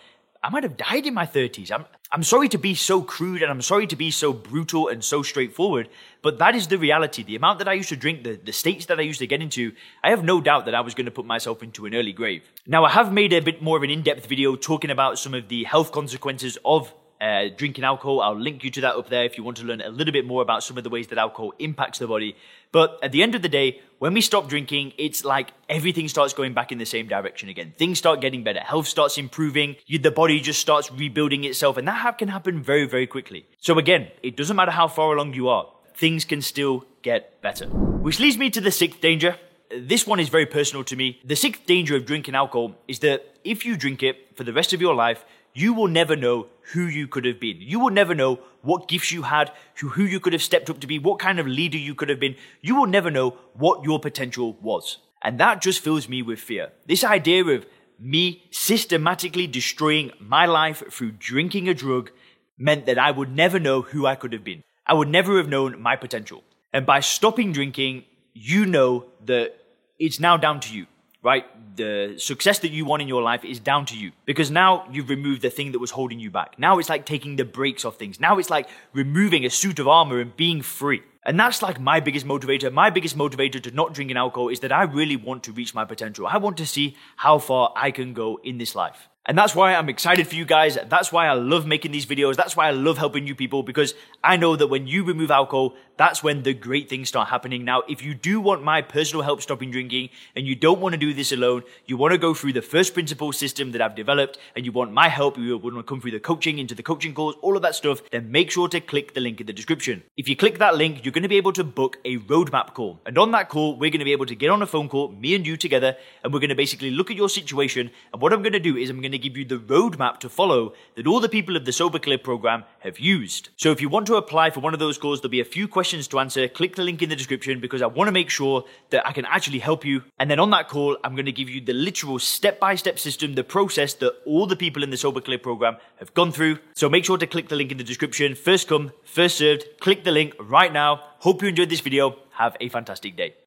I 0.43 0.49
might 0.49 0.63
have 0.63 0.75
died 0.75 1.05
in 1.05 1.13
my 1.13 1.27
30s. 1.27 1.71
I'm, 1.71 1.85
I'm 2.11 2.23
sorry 2.23 2.49
to 2.49 2.57
be 2.57 2.73
so 2.73 3.03
crude 3.03 3.43
and 3.43 3.51
I'm 3.51 3.61
sorry 3.61 3.85
to 3.87 3.95
be 3.95 4.09
so 4.09 4.33
brutal 4.33 4.87
and 4.87 5.03
so 5.03 5.21
straightforward, 5.21 5.87
but 6.23 6.39
that 6.39 6.55
is 6.55 6.67
the 6.67 6.79
reality. 6.79 7.21
The 7.21 7.35
amount 7.35 7.59
that 7.59 7.67
I 7.67 7.73
used 7.73 7.89
to 7.89 7.95
drink, 7.95 8.23
the, 8.23 8.39
the 8.43 8.51
states 8.51 8.87
that 8.87 8.99
I 8.99 9.03
used 9.03 9.19
to 9.19 9.27
get 9.27 9.41
into, 9.41 9.73
I 10.03 10.09
have 10.09 10.23
no 10.23 10.41
doubt 10.41 10.65
that 10.65 10.73
I 10.73 10.81
was 10.81 10.95
going 10.95 11.05
to 11.05 11.11
put 11.11 11.25
myself 11.25 11.61
into 11.61 11.85
an 11.85 11.93
early 11.93 12.11
grave. 12.11 12.41
Now, 12.65 12.85
I 12.85 12.89
have 12.89 13.13
made 13.13 13.33
a 13.33 13.39
bit 13.39 13.61
more 13.61 13.77
of 13.77 13.83
an 13.83 13.91
in 13.91 14.01
depth 14.01 14.25
video 14.25 14.55
talking 14.55 14.89
about 14.89 15.19
some 15.19 15.35
of 15.35 15.47
the 15.47 15.63
health 15.63 15.91
consequences 15.91 16.57
of 16.65 16.91
uh, 17.21 17.49
drinking 17.55 17.83
alcohol. 17.83 18.19
I'll 18.19 18.39
link 18.39 18.63
you 18.63 18.71
to 18.71 18.81
that 18.81 18.95
up 18.95 19.09
there 19.09 19.23
if 19.23 19.37
you 19.37 19.43
want 19.43 19.57
to 19.57 19.63
learn 19.63 19.79
a 19.79 19.89
little 19.89 20.11
bit 20.11 20.25
more 20.25 20.41
about 20.41 20.63
some 20.63 20.77
of 20.77 20.83
the 20.83 20.89
ways 20.89 21.07
that 21.07 21.19
alcohol 21.19 21.53
impacts 21.59 21.99
the 21.99 22.07
body. 22.07 22.35
But 22.71 22.97
at 23.03 23.11
the 23.11 23.21
end 23.21 23.35
of 23.35 23.43
the 23.43 23.49
day, 23.49 23.79
when 23.99 24.13
we 24.13 24.21
stop 24.21 24.49
drinking, 24.49 24.93
it's 24.97 25.23
like 25.23 25.51
everything 25.69 26.07
starts 26.07 26.33
going 26.33 26.53
back 26.53 26.71
in 26.71 26.79
the 26.79 26.85
same 26.85 27.07
direction 27.07 27.47
again. 27.47 27.73
Things 27.77 27.99
start 27.99 28.21
getting 28.21 28.43
better. 28.43 28.61
Health 28.61 28.87
starts 28.87 29.17
improving. 29.17 29.75
You, 29.85 29.99
the 29.99 30.09
body 30.09 30.39
just 30.39 30.59
starts 30.59 30.91
rebuilding 30.91 31.43
itself. 31.43 31.77
And 31.77 31.87
that 31.87 32.17
can 32.17 32.29
happen 32.29 32.63
very, 32.63 32.87
very 32.87 33.05
quickly. 33.05 33.45
So 33.59 33.77
again, 33.77 34.07
it 34.23 34.35
doesn't 34.35 34.55
matter 34.55 34.71
how 34.71 34.87
far 34.87 35.13
along 35.13 35.35
you 35.35 35.47
are. 35.49 35.67
Things 35.93 36.25
can 36.25 36.41
still 36.41 36.85
get 37.03 37.39
better. 37.41 37.67
Which 37.67 38.19
leads 38.19 38.37
me 38.37 38.49
to 38.49 38.61
the 38.61 38.71
sixth 38.71 39.01
danger. 39.01 39.35
This 39.69 40.07
one 40.07 40.19
is 40.19 40.29
very 40.29 40.45
personal 40.47 40.83
to 40.85 40.95
me. 40.95 41.19
The 41.23 41.35
sixth 41.35 41.65
danger 41.65 41.95
of 41.95 42.05
drinking 42.05 42.35
alcohol 42.35 42.75
is 42.87 42.99
that 42.99 43.35
if 43.43 43.65
you 43.65 43.77
drink 43.77 44.01
it 44.01 44.35
for 44.35 44.43
the 44.43 44.53
rest 44.53 44.73
of 44.73 44.81
your 44.81 44.95
life, 44.95 45.23
you 45.53 45.73
will 45.73 45.87
never 45.87 46.15
know 46.15 46.47
who 46.73 46.85
you 46.85 47.07
could 47.07 47.25
have 47.25 47.39
been. 47.39 47.57
You 47.59 47.79
will 47.79 47.89
never 47.89 48.15
know 48.15 48.39
what 48.61 48.87
gifts 48.87 49.11
you 49.11 49.23
had, 49.23 49.51
who, 49.75 50.03
you 50.03 50.19
could 50.19 50.33
have 50.33 50.41
stepped 50.41 50.69
up 50.69 50.79
to 50.79 50.87
be, 50.87 50.99
what 50.99 51.19
kind 51.19 51.39
of 51.39 51.47
leader 51.47 51.77
you 51.77 51.95
could 51.95 52.09
have 52.09 52.19
been. 52.19 52.35
You 52.61 52.75
will 52.75 52.87
never 52.87 53.11
know 53.11 53.37
what 53.53 53.83
your 53.83 53.99
potential 53.99 54.57
was. 54.61 54.99
And 55.21 55.39
that 55.39 55.61
just 55.61 55.81
fills 55.81 56.07
me 56.07 56.21
with 56.21 56.39
fear. 56.39 56.71
This 56.87 57.03
idea 57.03 57.43
of 57.43 57.65
me 57.99 58.43
systematically 58.51 59.47
destroying 59.47 60.11
my 60.19 60.45
life 60.45 60.83
through 60.91 61.11
drinking 61.11 61.67
a 61.67 61.73
drug 61.73 62.11
meant 62.57 62.85
that 62.85 62.97
I 62.97 63.11
would 63.11 63.35
never 63.35 63.59
know 63.59 63.81
who 63.81 64.05
I 64.05 64.15
could 64.15 64.33
have 64.33 64.43
been. 64.43 64.63
I 64.85 64.93
would 64.93 65.09
never 65.09 65.37
have 65.37 65.47
known 65.47 65.81
my 65.81 65.95
potential. 65.95 66.43
And 66.73 66.85
by 66.85 66.99
stopping 67.01 67.51
drinking, 67.51 68.05
you 68.33 68.65
know 68.65 69.05
that 69.25 69.55
it's 69.99 70.19
now 70.19 70.37
down 70.37 70.59
to 70.61 70.75
you. 70.75 70.87
Right? 71.23 71.45
The 71.75 72.15
success 72.17 72.59
that 72.59 72.71
you 72.71 72.85
want 72.85 73.01
in 73.01 73.07
your 73.07 73.21
life 73.21 73.45
is 73.45 73.59
down 73.59 73.85
to 73.87 73.97
you 73.97 74.11
because 74.25 74.49
now 74.49 74.87
you've 74.91 75.09
removed 75.09 75.41
the 75.41 75.49
thing 75.49 75.71
that 75.71 75.79
was 75.79 75.91
holding 75.91 76.19
you 76.19 76.31
back. 76.31 76.57
Now 76.57 76.79
it's 76.79 76.89
like 76.89 77.05
taking 77.05 77.35
the 77.35 77.45
brakes 77.45 77.85
off 77.85 77.97
things. 77.97 78.19
Now 78.19 78.37
it's 78.37 78.49
like 78.49 78.67
removing 78.93 79.45
a 79.45 79.49
suit 79.49 79.79
of 79.79 79.87
armor 79.87 80.19
and 80.19 80.35
being 80.35 80.61
free. 80.61 81.03
And 81.23 81.39
that's 81.39 81.61
like 81.61 81.79
my 81.79 81.99
biggest 81.99 82.25
motivator. 82.25 82.73
My 82.73 82.89
biggest 82.89 83.15
motivator 83.15 83.61
to 83.61 83.71
not 83.71 83.93
drinking 83.93 84.17
alcohol 84.17 84.49
is 84.49 84.61
that 84.61 84.71
I 84.71 84.83
really 84.83 85.15
want 85.15 85.43
to 85.43 85.51
reach 85.51 85.75
my 85.75 85.85
potential. 85.85 86.25
I 86.25 86.37
want 86.37 86.57
to 86.57 86.65
see 86.65 86.97
how 87.17 87.37
far 87.37 87.71
I 87.75 87.91
can 87.91 88.13
go 88.13 88.39
in 88.43 88.57
this 88.57 88.73
life. 88.73 89.07
And 89.27 89.37
that's 89.37 89.53
why 89.53 89.75
I'm 89.75 89.87
excited 89.87 90.27
for 90.27 90.33
you 90.33 90.45
guys. 90.45 90.79
That's 90.87 91.11
why 91.11 91.27
I 91.27 91.33
love 91.33 91.67
making 91.67 91.91
these 91.91 92.07
videos. 92.07 92.35
That's 92.35 92.57
why 92.57 92.67
I 92.67 92.71
love 92.71 92.97
helping 92.97 93.27
you 93.27 93.35
people 93.35 93.61
because 93.61 93.93
I 94.23 94.35
know 94.35 94.55
that 94.55 94.67
when 94.67 94.87
you 94.87 95.03
remove 95.03 95.29
alcohol, 95.29 95.75
that's 95.95 96.23
when 96.23 96.41
the 96.41 96.55
great 96.55 96.89
things 96.89 97.09
start 97.09 97.29
happening. 97.29 97.63
Now, 97.63 97.83
if 97.87 98.03
you 98.03 98.15
do 98.15 98.41
want 98.41 98.63
my 98.63 98.81
personal 98.81 99.21
help 99.21 99.43
stopping 99.43 99.69
drinking 99.69 100.09
and 100.35 100.47
you 100.47 100.55
don't 100.55 100.79
want 100.81 100.93
to 100.93 100.97
do 100.97 101.13
this 101.13 101.31
alone, 101.31 101.61
you 101.85 101.97
want 101.97 102.13
to 102.13 102.17
go 102.17 102.33
through 102.33 102.53
the 102.53 102.63
first 102.63 102.95
principle 102.95 103.31
system 103.31 103.71
that 103.73 103.81
I've 103.81 103.93
developed 103.93 104.39
and 104.55 104.65
you 104.65 104.71
want 104.71 104.91
my 104.91 105.07
help, 105.07 105.37
you 105.37 105.55
want 105.55 105.75
to 105.75 105.83
come 105.83 106.01
through 106.01 106.11
the 106.11 106.19
coaching 106.19 106.57
into 106.57 106.73
the 106.73 106.81
coaching 106.81 107.13
calls, 107.13 107.35
all 107.43 107.55
of 107.55 107.61
that 107.61 107.75
stuff, 107.75 108.01
then 108.11 108.31
make 108.31 108.49
sure 108.49 108.67
to 108.69 108.81
click 108.81 109.13
the 109.13 109.21
link 109.21 109.39
in 109.39 109.45
the 109.45 109.53
description. 109.53 110.01
If 110.17 110.27
you 110.27 110.35
click 110.35 110.57
that 110.57 110.75
link, 110.75 111.05
you're 111.05 111.11
going 111.11 111.21
to 111.21 111.29
be 111.29 111.37
able 111.37 111.53
to 111.53 111.63
book 111.63 111.97
a 112.05 112.17
roadmap 112.17 112.73
call. 112.73 112.99
And 113.05 113.15
on 113.19 113.29
that 113.31 113.49
call, 113.49 113.73
we're 113.73 113.91
going 113.91 113.99
to 113.99 114.05
be 114.05 114.13
able 114.13 114.25
to 114.25 114.35
get 114.35 114.49
on 114.49 114.63
a 114.63 114.67
phone 114.67 114.89
call, 114.89 115.09
me 115.09 115.35
and 115.35 115.45
you 115.45 115.55
together, 115.55 115.95
and 116.23 116.33
we're 116.33 116.39
going 116.39 116.49
to 116.49 116.55
basically 116.55 116.89
look 116.89 117.11
at 117.11 117.17
your 117.17 117.29
situation. 117.29 117.91
And 118.11 118.19
what 118.19 118.33
I'm 118.33 118.41
going 118.41 118.53
to 118.53 118.59
do 118.59 118.75
is 118.75 118.89
I'm 118.89 119.01
going 119.01 119.10
give 119.17 119.37
you 119.37 119.45
the 119.45 119.57
roadmap 119.57 120.19
to 120.19 120.29
follow 120.29 120.73
that 120.95 121.07
all 121.07 121.19
the 121.19 121.29
people 121.29 121.55
of 121.55 121.65
the 121.65 121.71
Sober 121.71 121.99
Clear 121.99 122.17
program 122.17 122.63
have 122.79 122.99
used. 122.99 123.49
So 123.57 123.71
if 123.71 123.81
you 123.81 123.89
want 123.89 124.07
to 124.07 124.15
apply 124.15 124.49
for 124.49 124.59
one 124.59 124.73
of 124.73 124.79
those 124.79 124.97
calls, 124.97 125.21
there'll 125.21 125.31
be 125.31 125.39
a 125.39 125.45
few 125.45 125.67
questions 125.67 126.07
to 126.09 126.19
answer. 126.19 126.47
Click 126.47 126.75
the 126.75 126.83
link 126.83 127.01
in 127.01 127.09
the 127.09 127.15
description 127.15 127.59
because 127.59 127.81
I 127.81 127.87
want 127.87 128.07
to 128.07 128.11
make 128.11 128.29
sure 128.29 128.65
that 128.89 129.05
I 129.05 129.11
can 129.11 129.25
actually 129.25 129.59
help 129.59 129.85
you. 129.85 130.03
And 130.19 130.29
then 130.29 130.39
on 130.39 130.49
that 130.51 130.69
call, 130.69 130.97
I'm 131.03 131.15
going 131.15 131.25
to 131.25 131.31
give 131.31 131.49
you 131.49 131.61
the 131.61 131.73
literal 131.73 132.19
step 132.19 132.59
by 132.59 132.75
step 132.75 132.99
system, 132.99 133.35
the 133.35 133.43
process 133.43 133.93
that 133.95 134.13
all 134.25 134.47
the 134.47 134.55
people 134.55 134.83
in 134.83 134.89
the 134.89 134.97
Sober 134.97 135.21
Clear 135.21 135.39
program 135.39 135.77
have 135.97 136.13
gone 136.13 136.31
through. 136.31 136.59
So 136.73 136.89
make 136.89 137.05
sure 137.05 137.17
to 137.17 137.27
click 137.27 137.49
the 137.49 137.55
link 137.55 137.71
in 137.71 137.77
the 137.77 137.83
description. 137.83 138.35
First 138.35 138.67
come, 138.67 138.91
first 139.03 139.37
served. 139.37 139.65
Click 139.79 140.03
the 140.03 140.11
link 140.11 140.35
right 140.39 140.71
now. 140.71 141.01
Hope 141.19 141.41
you 141.41 141.49
enjoyed 141.49 141.69
this 141.69 141.81
video. 141.81 142.17
Have 142.31 142.57
a 142.59 142.69
fantastic 142.69 143.15
day. 143.15 143.40